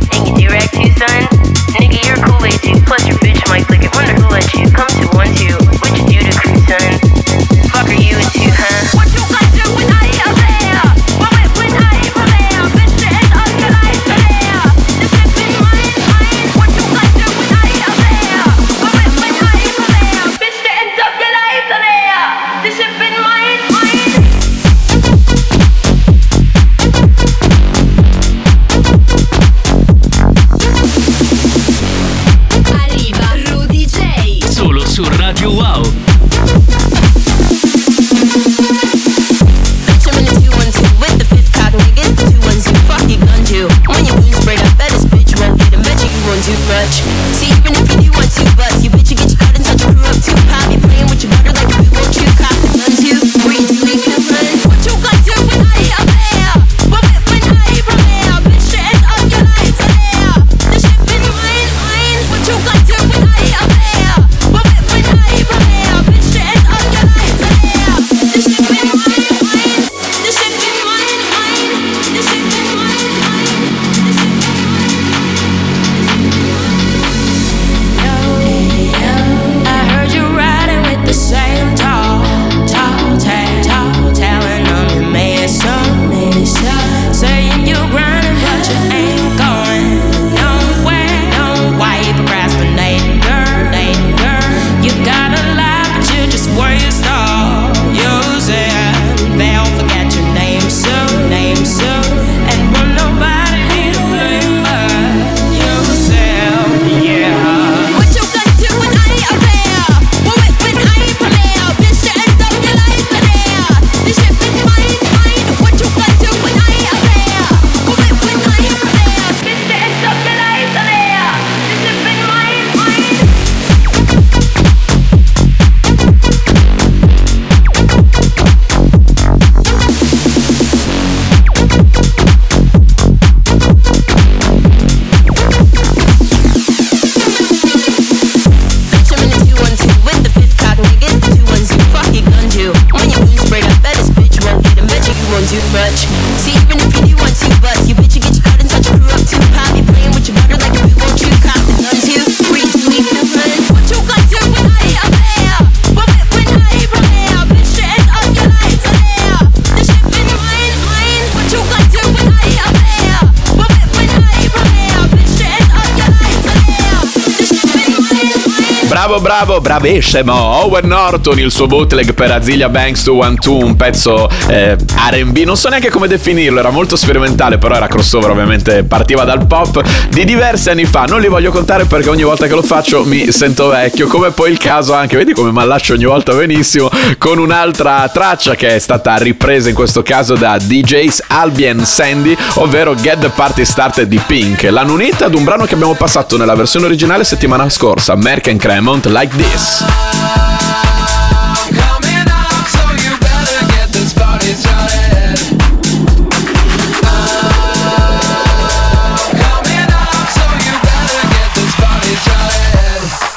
Bravo, 169.05 169.19
bravo, 169.19 169.59
bravissimo. 169.59 170.33
Owen 170.33 170.87
Norton, 170.87 171.37
il 171.37 171.51
suo 171.51 171.67
bootleg 171.67 172.13
per 172.13 172.31
Azilia 172.31 172.69
Banks 172.69 173.03
212, 173.03 173.63
un 173.65 173.75
pezzo 173.75 174.29
eh, 174.47 174.77
RB, 174.77 175.39
non 175.39 175.57
so 175.57 175.67
neanche 175.67 175.89
come 175.89 176.07
definirlo, 176.07 176.59
era 176.59 176.69
molto 176.69 176.95
sperimentale, 176.95 177.57
però 177.57 177.75
era 177.75 177.87
crossover, 177.87 178.29
ovviamente 178.29 178.85
partiva 178.85 179.25
dal 179.25 179.45
pop 179.45 179.83
di 180.07 180.23
diversi 180.23 180.69
anni 180.69 180.85
fa. 180.85 181.03
Non 181.03 181.19
li 181.19 181.27
voglio 181.27 181.51
contare 181.51 181.83
perché 181.83 182.07
ogni 182.07 182.23
volta 182.23 182.47
che 182.47 182.53
lo 182.53 182.61
faccio 182.61 183.03
mi 183.03 183.29
sento 183.29 183.67
vecchio, 183.67 184.07
come 184.07 184.31
poi 184.31 184.51
il 184.51 184.57
caso 184.57 184.93
anche, 184.93 185.17
vedi 185.17 185.33
come 185.33 185.51
mi 185.51 185.59
allaccio 185.59 185.95
ogni 185.95 186.05
volta 186.05 186.33
benissimo, 186.33 186.89
con 187.17 187.39
un'altra 187.39 188.07
traccia 188.07 188.55
che 188.55 188.75
è 188.75 188.79
stata 188.79 189.17
ripresa 189.17 189.67
in 189.67 189.75
questo 189.75 190.01
caso 190.01 190.35
da 190.35 190.57
DJs 190.57 191.23
Albion 191.27 191.83
Sandy, 191.83 192.37
ovvero 192.53 192.95
Get 192.95 193.19
the 193.19 193.29
Party 193.29 193.65
Started 193.65 194.07
di 194.07 194.21
Pink. 194.25 194.63
L'hanno 194.63 194.93
unita 194.93 195.25
ad 195.25 195.35
un 195.35 195.43
brano 195.43 195.65
che 195.65 195.73
abbiamo 195.73 195.93
passato 195.93 196.37
nella 196.37 196.55
versione 196.55 196.85
originale 196.85 197.25
settimana 197.25 197.67
scorsa, 197.67 198.15
Merck 198.15 198.47
and 198.47 198.61
Cremont 198.93 199.11
Like 199.11 199.31
This. 199.37 199.81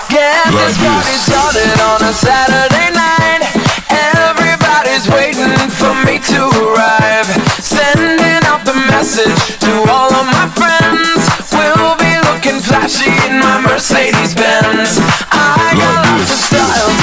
Get 0.08 0.44
this 0.52 0.76
party 0.76 1.16
started 1.16 1.80
on 1.80 2.02
a 2.02 2.12
Saturday 2.12 2.90
night. 2.92 3.40
Everybody's 3.88 5.08
waiting 5.08 5.56
for 5.70 5.94
me 6.04 6.18
to 6.18 6.40
arrive. 6.68 7.26
Sending 7.62 8.44
out 8.44 8.64
the 8.66 8.74
message 8.90 9.58
to 9.60 9.72
all 9.90 10.12
of 10.12 10.26
my 10.26 10.48
friends. 10.52 11.24
We'll 11.52 11.96
be 11.96 12.12
looking 12.28 12.60
flashy 12.60 13.10
in 13.28 13.40
my 13.40 13.60
Mercedes 13.60 14.34
Benz. 14.34 15.05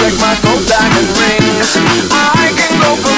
Check 0.04 0.20
my 0.20 0.36
gold 0.44 0.68
diamond 0.68 1.08
rings. 1.16 1.78
I 2.12 2.52
can 2.58 2.74
go 2.82 2.96
for 3.00 3.13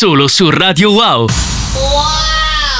Solo 0.00 0.28
su 0.28 0.50
Radio 0.50 0.92
Wow. 0.92 1.28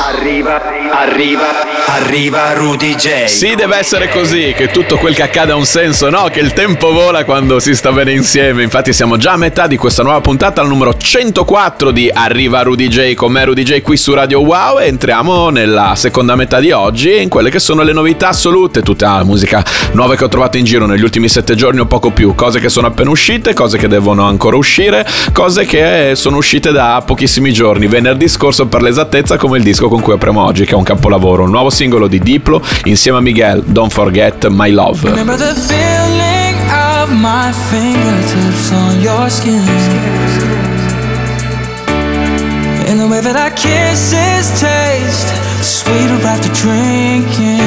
Arriva, 0.03 0.63
arriva, 0.93 1.47
arriva 1.87 2.55
Rudy 2.55 2.95
J. 2.95 3.27
Sì, 3.27 3.55
deve 3.55 3.77
essere 3.77 4.09
così, 4.09 4.55
che 4.57 4.69
tutto 4.69 4.97
quel 4.97 5.15
che 5.15 5.25
accade 5.25 5.53
ha 5.53 5.57
un 5.57 5.67
senso, 5.67 6.09
no? 6.09 6.29
Che 6.33 6.41
il 6.41 6.55
tempo 6.55 6.91
vola 6.91 7.27
quando 7.27 7.61
si 7.61 7.75
sta 7.75 7.93
bene 7.93 8.13
insieme. 8.13 8.63
Infatti 8.63 8.95
siamo 8.95 9.19
già 9.19 9.33
a 9.33 9.37
metà 9.37 9.67
di 9.67 9.77
questa 9.77 10.03
nuova 10.03 10.23
puntata, 10.23 10.63
al 10.63 10.69
numero 10.69 10.97
104 10.97 11.91
di 11.91 12.11
Arriva 12.11 12.63
Rudy 12.63 12.89
J 12.89 13.13
con 13.13 13.31
me 13.31 13.45
Rudy 13.45 13.63
J 13.63 13.83
qui 13.83 13.99
su 13.99 14.15
Radio 14.15 14.41
Wow 14.41 14.79
e 14.79 14.87
entriamo 14.87 15.51
nella 15.51 15.93
seconda 15.97 16.35
metà 16.35 16.61
di 16.61 16.73
oggi 16.73 17.21
in 17.21 17.29
quelle 17.29 17.51
che 17.51 17.59
sono 17.59 17.83
le 17.83 17.93
novità 17.93 18.29
assolute, 18.29 18.81
tutta 18.81 19.17
la 19.17 19.25
musica 19.25 19.63
nuova 19.93 20.17
che 20.17 20.25
ho 20.25 20.29
trovato 20.29 20.57
in 20.57 20.65
giro 20.65 20.87
negli 20.87 21.03
ultimi 21.03 21.29
sette 21.29 21.55
giorni 21.55 21.81
o 21.81 21.85
poco 21.85 22.11
più, 22.11 22.35
cose 22.35 22.59
che 22.59 22.71
sono 22.71 22.87
appena 22.87 23.11
uscite, 23.11 23.53
cose 23.53 23.77
che 23.77 23.87
devono 23.87 24.25
ancora 24.25 24.57
uscire, 24.57 25.07
cose 25.35 25.67
che 25.67 26.13
sono 26.15 26.39
uscite 26.39 26.73
da 26.73 27.03
pochissimi 27.05 27.53
giorni, 27.53 27.87
venerdì 27.87 28.29
scorso 28.29 28.67
per 28.67 28.81
l'esattezza 28.81 29.37
come 29.37 29.59
il 29.59 29.63
disco 29.63 29.89
con 29.91 30.01
cui 30.01 30.13
apriamo 30.13 30.41
oggi, 30.41 30.65
che 30.65 30.73
è 30.73 30.77
un 30.77 30.85
capolavoro, 30.85 31.43
un 31.43 31.51
nuovo 31.51 31.69
singolo 31.69 32.07
di 32.07 32.21
Diplo 32.21 32.63
insieme 32.85 33.19
a 33.19 33.21
Miguel, 33.21 33.65
Don't 33.67 33.93
Forget 33.93 34.47
My 34.47 34.71
Love. 34.71 35.11
Remember 35.11 35.37
the 35.37 35.53
feeling 35.53 36.55
of 36.71 37.11
my 37.11 37.53
fingertips 37.69 38.71
on 38.71 39.01
your 39.01 39.29
skin. 39.29 39.61
And 42.87 43.01
the 43.01 43.09
way 43.09 43.21
that 43.21 43.35
our 43.35 43.51
kisses 43.51 44.61
taste 44.61 45.29
sweeter 45.61 46.25
after 46.25 46.51
drinking. 46.53 47.59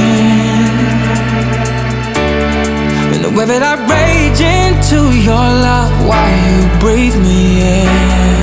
And 3.13 3.21
the 3.21 3.31
way 3.35 3.45
that 3.45 3.61
I 3.61 3.75
rage 3.83 4.39
into 4.39 5.11
your 5.11 5.35
love 5.35 5.91
while 6.07 6.31
you 6.47 6.69
breathe 6.79 7.17
me 7.21 7.61
in. 7.61 8.42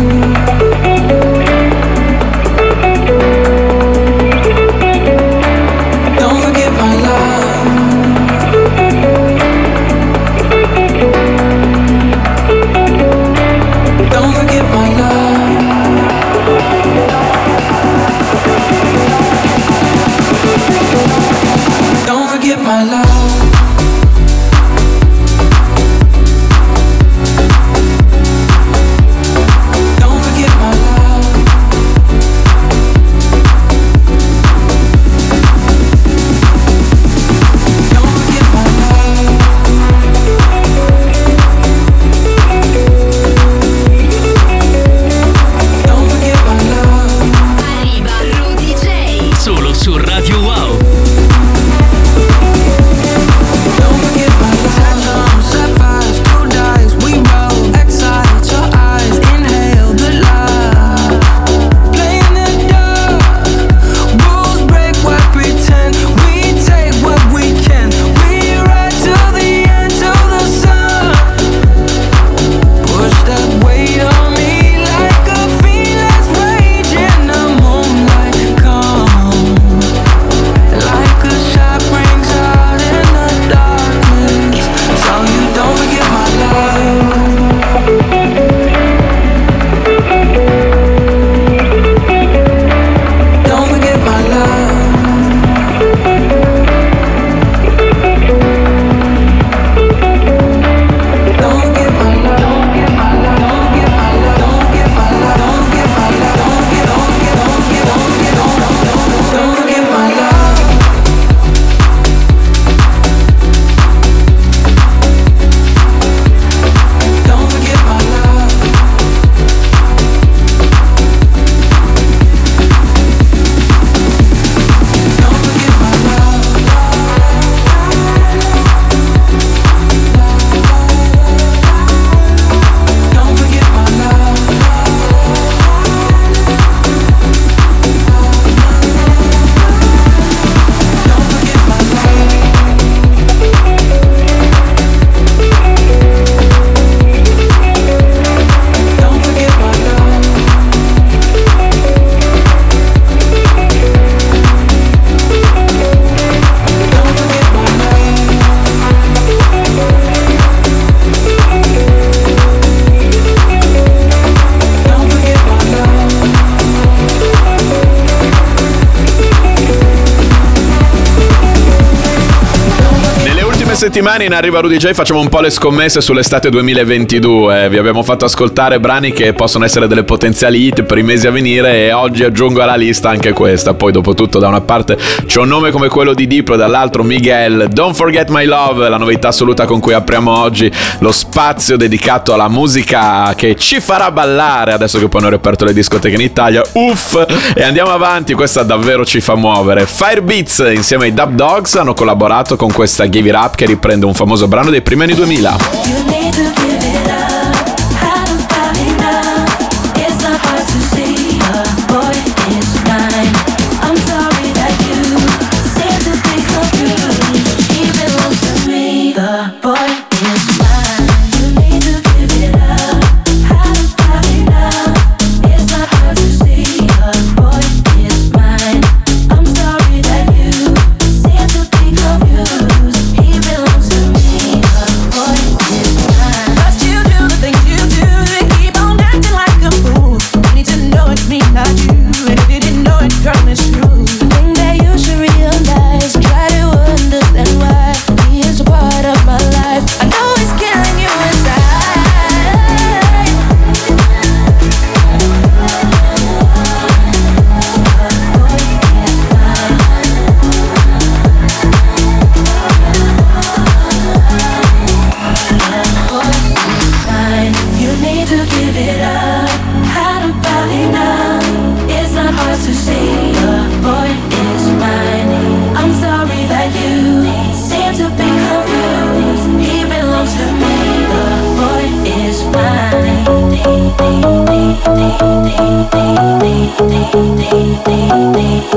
Settimane 174.01 174.25
in 174.25 174.33
Arriva 174.33 174.59
Rudy 174.61 174.77
J 174.77 174.93
facciamo 174.93 175.19
un 175.19 175.29
po' 175.29 175.41
le 175.41 175.51
scommesse 175.51 176.01
sull'estate 176.01 176.49
2022. 176.49 177.69
Vi 177.69 177.77
abbiamo 177.77 178.01
fatto 178.01 178.25
ascoltare 178.25 178.79
brani 178.79 179.11
che 179.11 179.33
possono 179.33 179.63
essere 179.63 179.87
delle 179.87 180.03
potenziali 180.03 180.65
hit 180.65 180.81
per 180.81 180.97
i 180.97 181.03
mesi 181.03 181.27
a 181.27 181.31
venire 181.31 181.85
e 181.85 181.91
oggi 181.93 182.23
aggiungo 182.23 182.63
alla 182.63 182.75
lista 182.75 183.09
anche 183.09 183.31
questa. 183.31 183.75
Poi 183.75 183.91
dopo 183.91 184.15
tutto 184.15 184.39
da 184.39 184.47
una 184.47 184.61
parte 184.61 184.97
c'è 185.27 185.39
un 185.39 185.49
nome 185.49 185.69
come 185.69 185.87
quello 185.87 186.15
di 186.15 186.25
Diplo, 186.25 186.55
dall'altro 186.55 187.03
Miguel. 187.03 187.67
Don't 187.71 187.93
Forget 187.93 188.29
My 188.29 188.45
Love, 188.45 188.89
la 188.89 188.97
novità 188.97 189.27
assoluta 189.27 189.65
con 189.65 189.79
cui 189.79 189.93
apriamo 189.93 190.35
oggi 190.35 190.71
lo 190.99 191.11
spazio 191.11 191.77
dedicato 191.77 192.33
alla 192.33 192.49
musica 192.49 193.31
che 193.35 193.55
ci 193.55 193.79
farà 193.81 194.09
ballare 194.09 194.73
adesso 194.73 194.97
che 194.97 195.09
poi 195.09 195.21
hanno 195.21 195.29
reperto 195.29 195.63
le 195.63 195.73
discoteche 195.73 196.15
in 196.15 196.21
Italia. 196.21 196.63
Uff! 196.71 197.23
E 197.53 197.61
andiamo 197.61 197.91
avanti, 197.91 198.33
questa 198.33 198.63
davvero 198.63 199.05
ci 199.05 199.21
fa 199.21 199.35
muovere. 199.35 199.85
Firebeats 199.85 200.71
insieme 200.73 201.03
ai 201.03 201.13
Dub 201.13 201.35
Dogs 201.35 201.75
hanno 201.75 201.93
collaborato 201.93 202.55
con 202.55 202.71
questa 202.71 203.07
Give 203.07 203.29
It 203.29 203.35
Up 203.35 203.55
che 203.55 203.67
riprende 203.67 203.89
un 203.99 204.13
famoso 204.13 204.47
brano 204.47 204.69
dei 204.69 204.81
primi 204.81 205.03
anni 205.03 205.13
2000. 205.13 206.70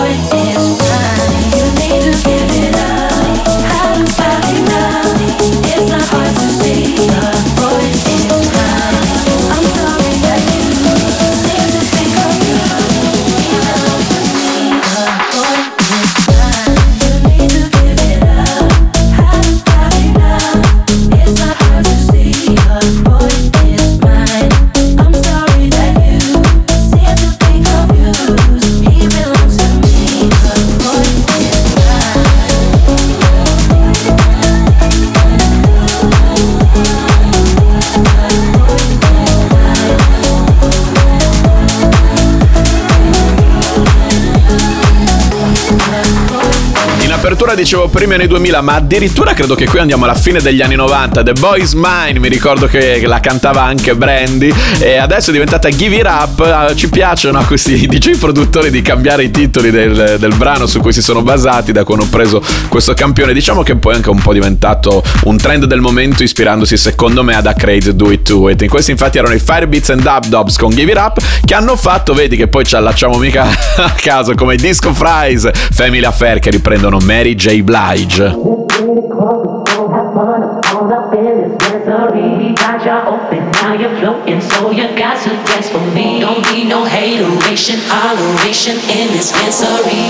dicevo 47.63 47.88
primi 47.88 48.15
anni 48.15 48.28
2000, 48.28 48.62
ma 48.62 48.76
addirittura 48.76 49.34
credo 49.34 49.56
che 49.56 49.65
qui 49.65 49.80
andiamo 49.80 50.04
alla 50.04 50.15
fine 50.15 50.41
degli 50.41 50.62
anni 50.62 50.76
90. 50.76 51.23
The 51.23 51.32
Boy's 51.32 51.71
Mine, 51.73 52.19
mi 52.19 52.28
ricordo 52.28 52.67
che 52.67 53.02
la 53.06 53.21
cantava 53.21 53.63
anche 53.63 53.95
Brandy 53.95 54.54
e 54.80 54.97
adesso 54.97 55.30
è 55.30 55.32
diventata 55.34 55.69
Give 55.69 55.95
It 55.95 56.06
Up. 56.06 56.41
Ah, 56.41 56.76
ci 56.76 56.89
piacciono 56.89 57.41
questi 57.45 57.88
DJ 57.88 58.17
produttori 58.17 58.69
di 58.69 58.82
cambiare 58.82 59.23
i 59.23 59.32
titoli 59.32 59.71
del, 59.71 60.17
del 60.19 60.36
brano 60.36 60.65
su 60.67 60.82
cui 60.82 60.91
si 60.91 61.02
sono 61.02 61.21
basati 61.21 61.71
da 61.71 61.86
quando 61.86 62.04
ho 62.04 62.08
preso 62.10 62.43
questo 62.67 62.93
campione. 62.93 63.32
Diciamo 63.32 63.63
che 63.63 63.78
poi 63.78 63.93
è 63.93 63.95
anche 63.95 64.10
un 64.10 64.19
po' 64.19 64.34
diventato 64.34 65.02
un 65.26 65.38
trend 65.38 65.66
del 65.66 65.80
momento 65.80 66.24
ispirandosi 66.24 66.78
secondo 66.78 67.24
me 67.24 67.36
ad 67.36 67.46
A 67.46 67.54
Crazy 67.54 67.96
Do 67.96 68.12
It 68.12 68.24
To 68.24 68.50
It. 68.50 68.62
In 68.62 68.70
questi 68.70 68.92
infatti 68.92 69.18
erano 69.18 69.34
i 69.34 69.40
Firebeats 69.40 69.90
and 69.90 70.02
Dub 70.02 70.26
Dobs 70.26 70.58
con 70.58 70.72
Give 70.72 70.92
It 70.92 70.98
Up 70.98 71.18
che 71.46 71.54
hanno 71.54 71.76
fatto, 71.76 72.14
vedi 72.14 72.36
che 72.36 72.48
poi 72.48 72.66
ci 72.66 72.76
allacciamo 72.76 73.18
mica 73.18 73.44
a 73.78 73.94
caso 73.96 74.34
come 74.36 74.56
Disco 74.56 74.94
Fries, 74.94 75.50
Family 75.72 76.04
Affair 76.04 76.40
che 76.40 76.50
riprendono 76.50 77.00
Mary 77.00 77.36
J. 77.36 77.62
Blige. 77.62 78.36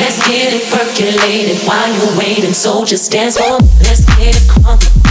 Let's 0.04 0.28
get 0.28 0.54
it 0.54 0.70
percolated 0.72 1.58
while 1.68 1.94
you're 1.96 2.18
waiting, 2.18 2.54
so 2.54 2.86
dance 3.10 3.38
for. 3.38 3.58
Let's 3.80 4.06
get 4.18 4.36
it 4.36 4.66
on 4.66 5.03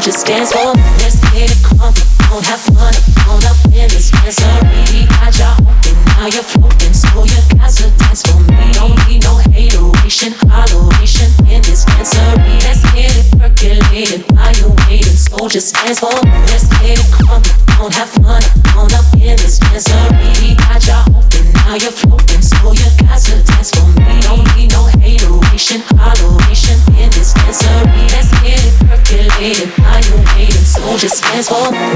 just 0.00 0.24
dance 0.24 0.52
for. 0.52 0.72
Let's 1.04 1.20
get 1.32 1.52
it 1.52 1.60
crunk, 1.60 2.00
don't 2.30 2.44
have 2.46 2.60
fun, 2.72 2.94
on 3.28 3.44
up 3.44 3.60
in 3.66 3.88
this 3.92 4.10
dancery. 4.10 5.04
Got 5.20 5.36
open, 5.60 5.96
now 6.16 6.26
you're 6.32 6.42
floating, 6.42 6.94
so 6.94 7.24
you 7.24 7.36
got 7.52 7.68
to 7.68 7.90
dance 8.00 8.22
for 8.22 8.40
me. 8.40 8.72
Don't 8.72 8.96
need 9.06 9.22
no 9.24 9.36
hateration, 9.52 10.32
holleration 10.48 11.28
in 11.52 11.60
this 11.60 11.84
dancery. 11.84 12.56
Let's 12.64 12.80
get 12.96 13.12
it 13.20 13.28
percolated 13.36 14.24
while 14.32 14.52
you're 14.56 14.72
waiting, 14.88 15.12
so 15.12 15.46
just 15.46 15.74
dance 15.74 16.00
for. 16.00 16.08
Let's 16.24 16.68
get 16.80 16.96
it 16.96 17.06
crunk, 17.12 17.44
don't 17.76 17.92
have 17.92 18.08
fun, 18.08 18.40
on 18.80 18.88
up 18.96 19.04
in 19.12 19.36
this 19.36 19.58
dancery. 19.60 20.56
Got 20.56 20.86
ya 20.86 21.04
open, 21.12 21.52
now 21.52 21.76
you're 21.76 21.92
floating, 21.92 22.40
so 22.40 22.72
you 22.72 22.88
got 23.04 23.20
to 23.28 23.44
dance 23.44 23.70
for 23.76 23.84
me. 23.92 24.20
Don't 24.24 24.56
need 24.56 24.72
no 24.72 24.88
hateration, 25.04 25.45
Nation, 25.56 25.80
hollow 25.96 26.36
nation, 26.50 26.76
in 26.98 27.08
this 27.12 27.32
sensory. 27.32 28.04
Let's 28.12 28.28
get 28.42 28.60
it 28.60 28.76
percolated. 28.84 29.72
Are 29.86 30.02
you 30.04 30.16
waiting? 30.36 30.52
So 30.52 30.98
just 30.98 31.22
dance 31.22 31.48
for 31.48 31.70
me. 31.72 31.94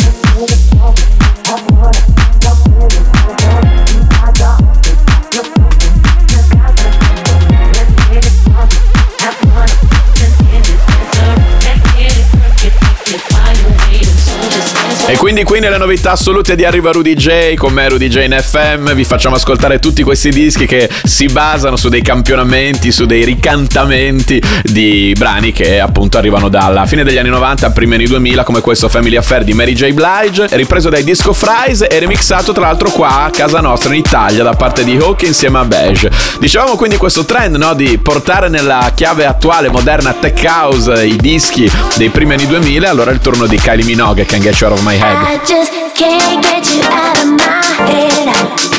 E 15.11 15.17
quindi 15.17 15.43
qui 15.43 15.59
nelle 15.59 15.77
novità 15.77 16.13
assolute 16.13 16.55
di 16.55 16.65
Arriva 16.65 16.93
Rudy 16.93 17.15
J, 17.15 17.55
con 17.55 17.73
me 17.73 17.89
Rudy 17.89 18.07
J 18.07 18.27
in 18.27 18.39
FM, 18.41 18.93
vi 18.93 19.03
facciamo 19.03 19.35
ascoltare 19.35 19.81
tutti 19.81 20.05
questi 20.05 20.31
dischi 20.31 20.67
che 20.67 20.89
si 21.03 21.27
basano 21.27 21.75
su 21.75 21.89
dei 21.89 22.01
campionamenti, 22.01 22.93
su 22.93 23.07
dei 23.07 23.25
ricantamenti 23.25 24.41
di 24.63 25.13
brani 25.19 25.51
che 25.51 25.81
appunto 25.81 26.17
arrivano 26.17 26.49
dalla 26.49 26.87
fine 26.87 27.03
degli 27.03 27.19
anni 27.19 27.31
90 27.31 27.67
a 27.67 27.71
primi 27.73 27.95
anni 27.95 28.07
2000, 28.07 28.45
come 28.45 28.61
questo 28.61 28.89
Family 28.89 29.17
Affair 29.17 29.43
di 29.43 29.53
Mary 29.53 29.73
J. 29.73 29.91
Blige, 29.91 30.47
ripreso 30.53 30.91
dai 30.91 31.03
Disco 31.03 31.33
Fries 31.33 31.85
e 31.91 31.99
remixato 31.99 32.53
tra 32.53 32.67
l'altro 32.67 32.91
qua 32.91 33.25
a 33.25 33.31
casa 33.31 33.59
nostra 33.59 33.93
in 33.93 33.99
Italia 33.99 34.45
da 34.45 34.53
parte 34.55 34.85
di 34.85 34.97
Hawk 34.97 35.23
insieme 35.23 35.59
a 35.59 35.65
Beige. 35.65 36.09
Dicevamo 36.39 36.77
quindi 36.77 36.97
questo 36.97 37.25
trend 37.25 37.57
no, 37.57 37.75
di 37.75 37.99
portare 37.99 38.49
nella 38.49 38.93
chiave 38.95 39.27
attuale, 39.27 39.71
moderna 39.71 40.13
tech 40.13 40.41
house 40.47 41.05
i 41.05 41.17
dischi 41.17 41.69
dei 41.97 42.11
primi 42.11 42.35
anni 42.35 42.47
2000, 42.47 42.89
allora 42.89 43.11
è 43.11 43.15
il 43.15 43.19
turno 43.19 43.47
di 43.47 43.57
Kylie 43.57 43.85
Minogue, 43.85 44.25
Can 44.25 44.39
Get 44.39 44.57
You 44.61 44.71
Out 44.71 44.79
of 44.79 44.87
My 44.87 44.99
Head. 45.01 45.17
I 45.17 45.41
just 45.47 45.73
can't 45.97 46.45
get 46.45 46.69
you 46.69 46.83
out 46.85 47.17
of 47.25 47.31
my 47.41 47.65
head. 47.89 48.29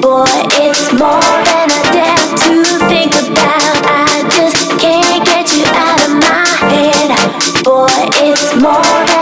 Boy, 0.05 0.29
it's 0.61 0.93
more 0.93 1.17
than 1.49 1.67
I 1.73 1.81
dare 1.89 2.25
to 2.45 2.53
think 2.85 3.13
about. 3.25 3.73
I 3.89 4.21
just 4.37 4.69
can't 4.79 5.25
get 5.25 5.49
you 5.57 5.65
out 5.65 5.99
of 6.05 6.13
my 6.21 6.45
head. 6.69 7.09
Boy, 7.63 7.89
it's 8.21 8.53
more 8.61 8.85
than 9.09 9.20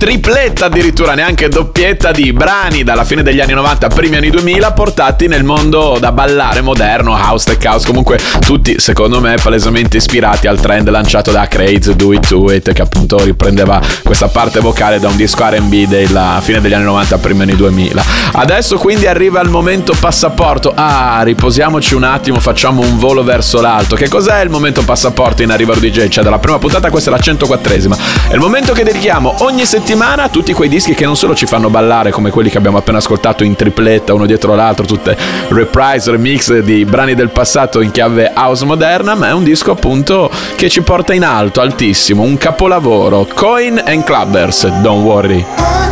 tripletta 0.00 0.64
addirittura, 0.64 1.12
neanche 1.12 1.50
doppietta 1.50 2.10
di 2.10 2.32
brani 2.32 2.82
dalla 2.84 3.04
fine 3.04 3.22
degli 3.22 3.38
anni 3.38 3.52
90, 3.52 3.88
primi 3.88 4.16
anni 4.16 4.30
2000 4.30 4.72
portati 4.72 5.28
nel 5.28 5.44
mondo 5.44 5.98
da 6.00 6.10
ballare 6.10 6.62
moderno, 6.62 7.12
house 7.12 7.44
tech 7.44 7.62
house, 7.70 7.86
comunque 7.86 8.18
tutti 8.38 8.78
secondo 8.78 9.20
me 9.20 9.34
palesemente 9.36 9.98
ispirati 9.98 10.46
al 10.46 10.58
trend 10.58 10.88
lanciato 10.88 11.32
da 11.32 11.46
Craze 11.46 11.96
Do 11.96 12.14
It 12.14 12.28
To 12.28 12.50
It 12.50 12.72
che 12.72 12.80
appunto 12.80 13.22
riprendeva 13.22 13.78
questa 14.02 14.28
parte 14.28 14.60
vocale 14.60 14.98
da 14.98 15.08
un 15.08 15.16
disco 15.16 15.44
R&B 15.44 15.86
della 15.86 16.38
fine 16.40 16.62
degli 16.62 16.72
anni 16.72 16.84
90, 16.84 17.18
primi 17.18 17.42
anni 17.42 17.56
2000. 17.56 18.02
Adesso 18.32 18.78
quindi 18.78 19.06
arriva 19.06 19.42
il 19.42 19.50
momento 19.50 19.94
passaporto. 20.00 20.72
Ah, 20.74 21.20
riposiamoci 21.22 21.94
un 21.94 22.04
attimo, 22.04 22.40
facciamo 22.40 22.80
un 22.80 22.98
volo 22.98 23.22
verso 23.22 23.60
l'alto. 23.60 23.96
Che 23.96 24.08
cos'è 24.08 24.40
il 24.40 24.48
momento 24.48 24.82
passaporto 24.82 25.42
in 25.42 25.50
Arriva 25.50 25.74
DJ? 25.74 26.08
Cioè 26.08 26.24
dalla 26.24 26.38
prima 26.38 26.58
puntata 26.58 26.88
questa 26.88 27.10
è 27.10 27.12
la 27.12 27.20
104esima. 27.20 27.96
È 28.28 28.32
il 28.32 28.40
momento 28.40 28.72
che 28.72 28.82
dedichiamo 28.82 29.34
ogni 29.40 29.66
settimana 29.66 29.88
a 29.92 30.28
tutti 30.28 30.52
quei 30.52 30.68
dischi 30.68 30.94
che 30.94 31.04
non 31.04 31.16
solo 31.16 31.34
ci 31.34 31.46
fanno 31.46 31.68
ballare 31.68 32.12
come 32.12 32.30
quelli 32.30 32.48
che 32.48 32.58
abbiamo 32.58 32.78
appena 32.78 32.98
ascoltato 32.98 33.42
in 33.42 33.56
tripletta 33.56 34.14
uno 34.14 34.24
dietro 34.24 34.54
l'altro, 34.54 34.86
tutte 34.86 35.16
reprise, 35.48 36.12
remix 36.12 36.56
di 36.58 36.84
brani 36.84 37.16
del 37.16 37.30
passato 37.30 37.80
in 37.80 37.90
chiave 37.90 38.32
house 38.36 38.64
moderna, 38.64 39.16
ma 39.16 39.28
è 39.28 39.32
un 39.32 39.42
disco 39.42 39.72
appunto 39.72 40.30
che 40.54 40.68
ci 40.68 40.82
porta 40.82 41.12
in 41.12 41.24
alto, 41.24 41.60
altissimo, 41.60 42.22
un 42.22 42.38
capolavoro. 42.38 43.26
Coin 43.34 43.82
and 43.84 44.04
Clubbers, 44.04 44.64
don't 44.80 45.04
worry. 45.04 45.38
I 45.38 45.44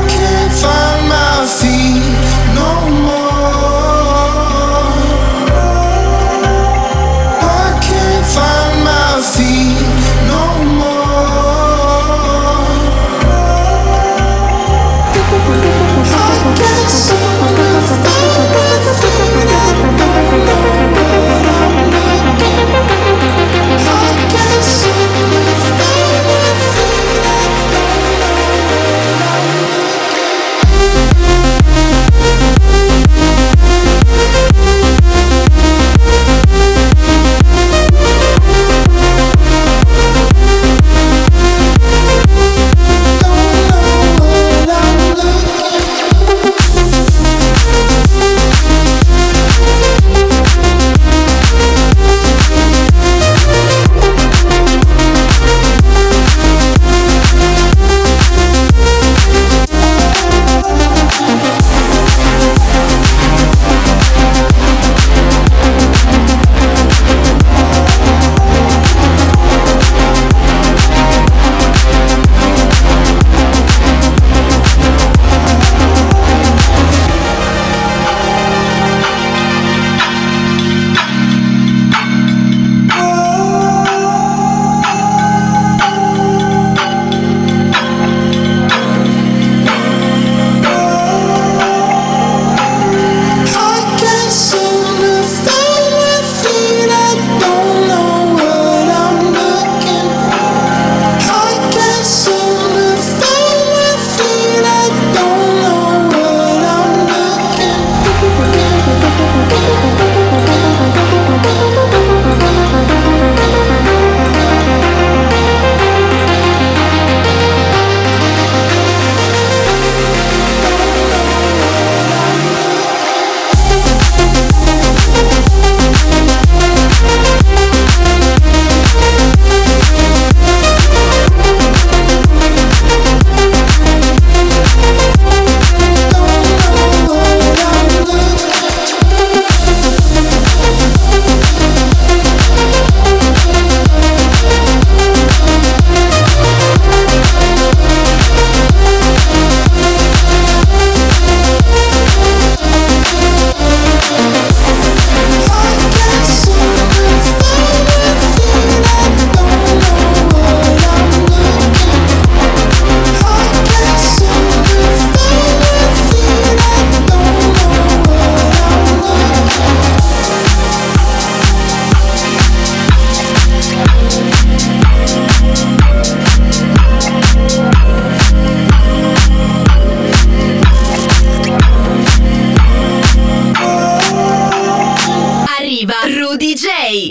can't 0.07 0.53
find 0.53 1.09
my 1.09 1.45
feet 1.45 1.98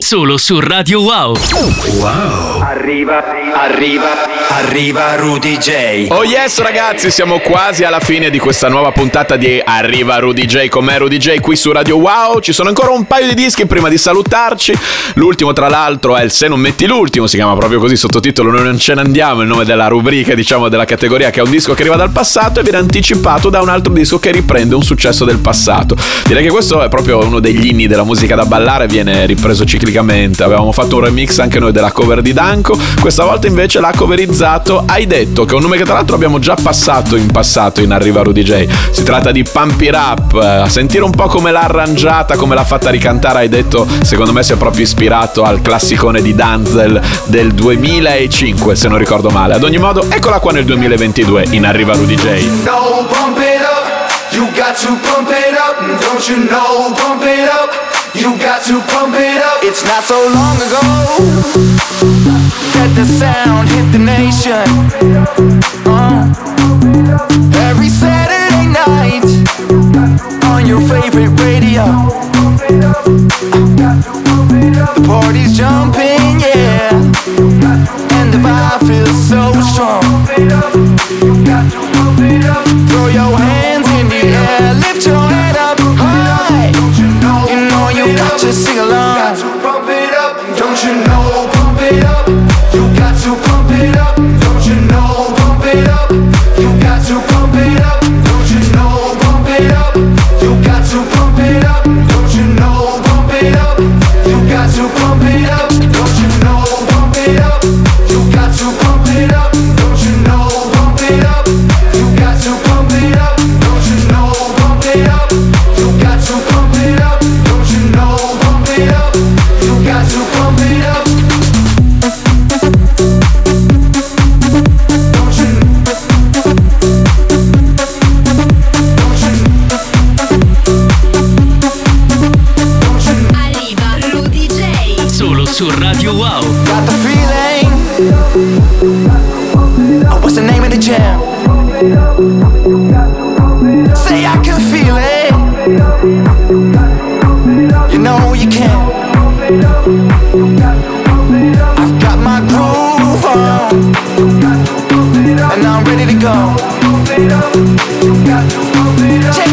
Solo 0.07 0.37
su 0.37 0.61
Radio 0.61 1.01
Wow. 1.01 1.35
Wow. 1.99 2.61
Arriva, 2.61 3.17
arriva, 3.17 3.61
arriva 3.61 4.36
Rudy 5.17 5.57
J. 5.57 6.07
Oh 6.09 6.23
yes 6.23 6.59
ragazzi, 6.59 7.11
siamo 7.11 7.39
quasi 7.39 7.83
alla 7.83 7.99
fine 7.99 8.29
di 8.29 8.39
questa 8.39 8.69
nuova 8.69 8.91
puntata 8.91 9.35
di 9.35 9.61
Arriva 9.63 10.19
Rudy 10.19 10.45
J 10.45 10.67
con 10.67 10.85
me 10.85 10.97
Rudy 10.97 11.17
J 11.17 11.39
qui 11.39 11.55
su 11.55 11.71
Radio 11.71 11.97
Wow. 11.97 12.39
Ci 12.39 12.53
sono 12.53 12.69
ancora 12.69 12.91
un 12.91 13.05
paio 13.05 13.27
di 13.27 13.33
dischi 13.33 13.65
prima 13.65 13.89
di 13.89 13.97
salutarci. 13.97 14.73
L'ultimo 15.15 15.53
tra 15.53 15.69
l'altro 15.69 16.15
è 16.15 16.23
il 16.23 16.31
Se 16.31 16.47
non 16.47 16.59
metti 16.59 16.85
l'ultimo, 16.85 17.27
si 17.27 17.35
chiama 17.35 17.55
proprio 17.55 17.79
così 17.79 17.95
sottotitolo 17.95 18.51
Noi 18.51 18.63
non 18.63 18.79
ce 18.79 18.93
ne 18.93 19.01
andiamo, 19.01 19.41
il 19.41 19.47
nome 19.47 19.65
della 19.65 19.87
rubrica 19.87 20.33
diciamo 20.33 20.69
della 20.69 20.85
categoria 20.85 21.29
che 21.29 21.39
è 21.39 21.43
un 21.43 21.49
disco 21.49 21.73
che 21.73 21.81
arriva 21.81 21.97
dal 21.97 22.11
passato 22.11 22.59
e 22.59 22.63
viene 22.63 22.77
anticipato 22.77 23.49
da 23.49 23.61
un 23.61 23.69
altro 23.69 23.91
disco 23.93 24.17
che 24.19 24.31
riprende 24.31 24.75
un 24.75 24.83
successo 24.83 25.25
del 25.25 25.39
passato. 25.39 25.95
Direi 26.25 26.43
che 26.43 26.49
questo 26.49 26.81
è 26.81 26.89
proprio 26.89 27.19
uno 27.19 27.39
degli 27.39 27.67
inni 27.67 27.87
della 27.87 28.03
musica 28.03 28.35
da 28.35 28.45
ballare, 28.45 28.87
viene 28.87 29.25
ripreso 29.25 29.65
ciclicamente. 29.65 30.43
Avevamo 30.43 30.71
fatto 30.71 30.95
un 30.95 31.03
remix 31.03 31.37
anche 31.39 31.59
noi 31.59 31.71
della 31.71 31.91
cover 31.91 32.21
di 32.21 32.33
Danko, 32.33 32.77
questa 32.99 33.23
volta 33.23 33.47
invece 33.47 33.79
l'ha 33.79 33.93
coverizzato 34.37 34.83
Hai 34.85 35.07
detto, 35.07 35.45
che 35.45 35.53
è 35.53 35.55
un 35.55 35.61
nome 35.61 35.77
che 35.77 35.83
tra 35.83 35.95
l'altro 35.95 36.15
abbiamo 36.15 36.37
già 36.39 36.55
passato 36.61 37.15
in 37.15 37.31
passato 37.31 37.81
in 37.81 37.91
Arriva 37.91 38.21
Rudy 38.21 38.43
J. 38.43 38.67
Si 38.91 39.03
tratta 39.03 39.31
di 39.31 39.43
Pump 39.43 39.81
It 39.81 39.95
Up, 39.95 40.33
a 40.35 40.69
sentire 40.69 41.03
un 41.03 41.11
po' 41.11 41.27
come 41.27 41.51
l'ha 41.51 41.61
arrangiata, 41.61 42.35
come 42.35 42.53
l'ha 42.53 42.63
fatta 42.63 42.89
ricantare, 42.89 43.39
Hai 43.39 43.49
detto, 43.49 43.87
secondo 44.01 44.31
me 44.31 44.43
si 44.43 44.53
è 44.53 44.55
proprio 44.55 44.83
ispirato 44.83 45.43
al 45.43 45.61
classicone 45.61 46.21
di 46.21 46.35
Danzel 46.35 47.01
del 47.25 47.53
2005, 47.53 48.75
se 48.75 48.87
non 48.87 48.97
ricordo 48.97 49.29
male. 49.29 49.55
Ad 49.55 49.63
ogni 49.63 49.77
modo, 49.77 50.05
eccola 50.09 50.39
qua 50.39 50.51
nel 50.51 50.65
2022 50.65 51.47
in 51.51 51.65
Arriva 51.65 51.93
Rudy 51.93 52.15
J. 52.15 52.45
No, 52.63 53.05
pump 53.09 53.37
it 53.39 53.61
up. 53.61 53.85
You 54.31 54.45
got 54.53 54.75
to 54.77 54.95
pump 55.01 55.29
it 55.29 55.57
up. 55.57 55.79
Don't 56.01 56.27
you 56.27 56.37
know? 56.47 56.93
Pump 56.93 57.23
it 57.23 57.49
up. 57.49 57.71
You 58.13 58.37
got 58.37 58.63
to 58.65 58.81
pump 58.93 59.15
it 59.15 59.37
up. 59.37 59.63
It's 59.63 59.83
not 59.83 60.03
so 60.03 60.15
long 60.33 60.61
ago 60.61 61.86
that 62.77 62.93
the 62.93 63.05
sound 63.05 63.65
hit 63.73 63.87
the 63.89 63.97
nation. 63.97 64.67
Uh, 65.89 66.29
every 67.65 67.89
Saturday 67.89 68.69
night 68.69 69.25
on 70.53 70.65
your 70.69 70.81
favorite 70.85 71.33
radio. 71.41 71.85
The 74.93 75.01
party's 75.09 75.57
jumping, 75.57 76.37
yeah. 76.37 76.93
And 78.17 78.27
the 78.33 78.41
vibe 78.45 78.81
feels 78.85 79.17
so 79.25 79.41
strong. 79.73 80.05
Throw 82.89 83.07
your 83.09 83.33
hands 83.41 83.87
in 83.97 84.05
the 84.13 84.21
air, 84.37 84.73
lift 84.85 85.05
your 85.05 85.25
head 85.33 85.57
up 85.57 85.79
high. 85.97 86.69
You 87.49 87.57
know 87.69 87.89
you 87.89 88.05
got 88.15 88.37
to 88.39 88.53
sing 88.53 88.77
along. 88.77 89.66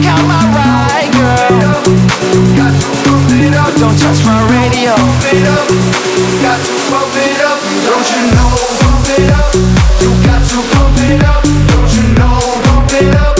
My 0.03 0.43
ride, 0.57 1.13
girl. 1.13 1.83
Don't 3.79 3.99
touch 3.99 4.25
my 4.25 4.41
radio. 4.51 4.95
Don't 7.85 8.09
you 8.11 8.23
know? 8.35 8.51
Pump 8.81 9.09
it 9.19 9.31
up, 9.31 9.55
you 10.01 10.11
got 10.25 10.43
to 10.49 10.59
pump 10.73 10.99
it 10.99 11.23
up, 11.23 11.43
don't 11.43 11.93
you 11.97 12.05
know? 12.15 12.39
Pump 12.65 12.93
it 12.93 13.15
up, 13.15 13.34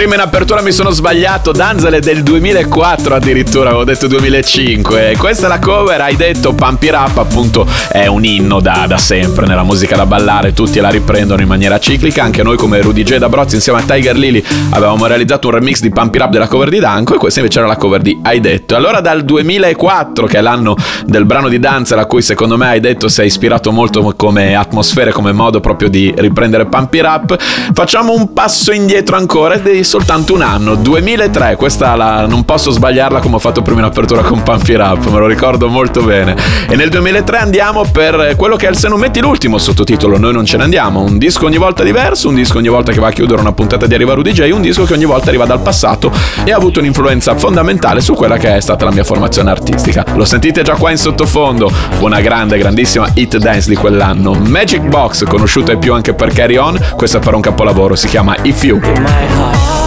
prima 0.00 0.14
in 0.14 0.22
apertura 0.22 0.62
mi 0.62 0.72
sono 0.72 0.88
sbagliato, 0.88 1.52
Danzel 1.52 1.92
è 1.92 2.00
del 2.00 2.22
2004 2.22 3.16
addirittura, 3.16 3.68
avevo 3.68 3.84
detto 3.84 4.06
2005. 4.06 5.16
Questa 5.18 5.44
è 5.44 5.48
la 5.50 5.58
cover, 5.58 6.00
hai 6.00 6.16
detto 6.16 6.54
Pump 6.54 6.82
It 6.82 6.94
Up, 6.94 7.18
appunto 7.18 7.66
è 7.92 8.06
un 8.06 8.24
inno 8.24 8.60
da, 8.60 8.86
da 8.88 8.96
sempre 8.96 9.44
nella 9.44 9.62
musica 9.62 9.96
da 9.96 10.06
ballare, 10.06 10.54
tutti 10.54 10.80
la 10.80 10.88
riprendono 10.88 11.42
in 11.42 11.48
maniera 11.48 11.78
ciclica, 11.78 12.22
anche 12.22 12.42
noi 12.42 12.56
come 12.56 12.80
Rudy 12.80 13.02
J 13.02 13.16
da 13.16 13.28
Brozzi 13.28 13.56
insieme 13.56 13.80
a 13.80 13.82
Tiger 13.82 14.16
Lily 14.16 14.42
avevamo 14.70 15.04
realizzato 15.04 15.48
un 15.48 15.54
remix 15.54 15.80
di 15.80 15.90
Pump 15.90 16.14
It 16.14 16.22
Up 16.22 16.30
della 16.30 16.48
cover 16.48 16.70
di 16.70 16.78
Danko 16.78 17.16
e 17.16 17.18
questa 17.18 17.40
invece 17.40 17.58
era 17.58 17.68
la 17.68 17.76
cover 17.76 18.00
di 18.00 18.18
Hai 18.22 18.40
detto. 18.40 18.76
Allora 18.76 19.02
dal 19.02 19.22
2004, 19.22 20.26
che 20.26 20.38
è 20.38 20.40
l'anno 20.40 20.76
del 21.04 21.26
brano 21.26 21.50
di 21.50 21.58
Danzel 21.58 21.98
a 21.98 22.06
cui 22.06 22.22
secondo 22.22 22.56
me 22.56 22.68
Hai 22.68 22.80
detto 22.80 23.08
si 23.08 23.20
è 23.20 23.24
ispirato 23.24 23.70
molto 23.70 24.14
come 24.16 24.54
atmosfera, 24.54 25.12
come 25.12 25.32
modo 25.32 25.60
proprio 25.60 25.90
di 25.90 26.10
riprendere 26.16 26.64
Pump 26.64 26.94
It 26.94 27.04
Up, 27.04 27.36
facciamo 27.74 28.14
un 28.14 28.32
passo 28.32 28.72
indietro 28.72 29.16
ancora 29.16 29.58
soltanto 29.90 30.34
un 30.34 30.42
anno, 30.42 30.76
2003, 30.76 31.56
questa 31.56 31.96
la, 31.96 32.24
non 32.24 32.44
posso 32.44 32.70
sbagliarla 32.70 33.18
come 33.18 33.34
ho 33.34 33.38
fatto 33.40 33.60
prima 33.60 33.80
in 33.80 33.86
apertura 33.86 34.22
con 34.22 34.40
Pump 34.40 34.68
It 34.68 34.78
Up, 34.78 35.10
me 35.10 35.18
lo 35.18 35.26
ricordo 35.26 35.66
molto 35.68 36.04
bene. 36.04 36.36
E 36.68 36.76
nel 36.76 36.90
2003 36.90 37.38
andiamo 37.38 37.84
per 37.90 38.34
quello 38.36 38.54
che 38.54 38.68
è 38.68 38.70
il 38.70 38.76
Se 38.76 38.86
non 38.86 39.00
metti 39.00 39.18
l'ultimo 39.18 39.58
sottotitolo, 39.58 40.16
noi 40.16 40.32
non 40.32 40.44
ce 40.44 40.58
ne 40.58 40.62
andiamo, 40.62 41.00
un 41.00 41.18
disco 41.18 41.46
ogni 41.46 41.56
volta 41.56 41.82
diverso, 41.82 42.28
un 42.28 42.36
disco 42.36 42.58
ogni 42.58 42.68
volta 42.68 42.92
che 42.92 43.00
va 43.00 43.08
a 43.08 43.10
chiudere 43.10 43.40
una 43.40 43.50
puntata 43.50 43.88
di 43.88 43.94
Arriva 43.94 44.14
Rudy 44.14 44.30
J, 44.30 44.48
un 44.52 44.60
disco 44.62 44.84
che 44.84 44.92
ogni 44.92 45.06
volta 45.06 45.30
arriva 45.30 45.44
dal 45.44 45.60
passato 45.60 46.12
e 46.44 46.52
ha 46.52 46.56
avuto 46.56 46.78
un'influenza 46.78 47.34
fondamentale 47.34 48.00
su 48.00 48.14
quella 48.14 48.36
che 48.36 48.54
è 48.54 48.60
stata 48.60 48.84
la 48.84 48.92
mia 48.92 49.02
formazione 49.02 49.50
artistica. 49.50 50.04
Lo 50.14 50.24
sentite 50.24 50.62
già 50.62 50.74
qua 50.74 50.92
in 50.92 50.98
sottofondo, 50.98 51.68
una 51.98 52.20
grande, 52.20 52.58
grandissima 52.58 53.10
hit 53.14 53.38
dance 53.38 53.68
di 53.68 53.74
quell'anno. 53.74 54.34
Magic 54.34 54.82
Box, 54.82 55.24
conosciuta 55.24 55.72
e 55.72 55.78
più 55.78 55.94
anche 55.94 56.14
per 56.14 56.32
Carry 56.32 56.58
On, 56.58 56.78
questo 56.94 57.16
è 57.16 57.20
per 57.20 57.34
un 57.34 57.40
capolavoro, 57.40 57.96
si 57.96 58.06
chiama 58.06 58.36
If 58.42 58.62
You. 58.62 59.79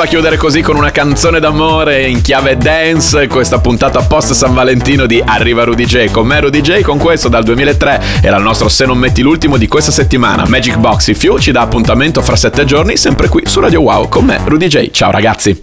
Meritava 0.00 0.06
chiudere 0.06 0.36
così 0.36 0.62
con 0.62 0.76
una 0.76 0.90
canzone 0.90 1.40
d'amore 1.40 2.06
in 2.06 2.22
chiave 2.22 2.56
dance 2.56 3.26
questa 3.26 3.60
puntata 3.60 4.00
post 4.02 4.32
San 4.32 4.54
Valentino 4.54 5.06
di 5.06 5.22
Arriva 5.24 5.64
Rudy 5.64 5.84
J. 5.84 6.10
Con 6.10 6.26
me 6.26 6.40
Rudy 6.40 6.60
J, 6.60 6.80
con 6.82 6.98
questo 6.98 7.28
dal 7.28 7.42
2003 7.42 8.02
era 8.22 8.36
il 8.36 8.42
nostro 8.42 8.68
Se 8.68 8.86
non 8.86 8.98
metti 8.98 9.22
l'ultimo 9.22 9.56
di 9.56 9.68
questa 9.68 9.90
settimana. 9.90 10.44
Magic 10.46 10.76
Box 10.76 11.08
If 11.08 11.22
You 11.22 11.38
ci 11.38 11.52
dà 11.52 11.62
appuntamento 11.62 12.22
fra 12.22 12.36
sette 12.36 12.64
giorni, 12.64 12.96
sempre 12.96 13.28
qui 13.28 13.42
su 13.46 13.60
Radio 13.60 13.80
Wow 13.80 14.08
con 14.08 14.24
me 14.24 14.40
Rudy 14.44 14.68
J. 14.68 14.90
Ciao 14.90 15.10
ragazzi! 15.10 15.56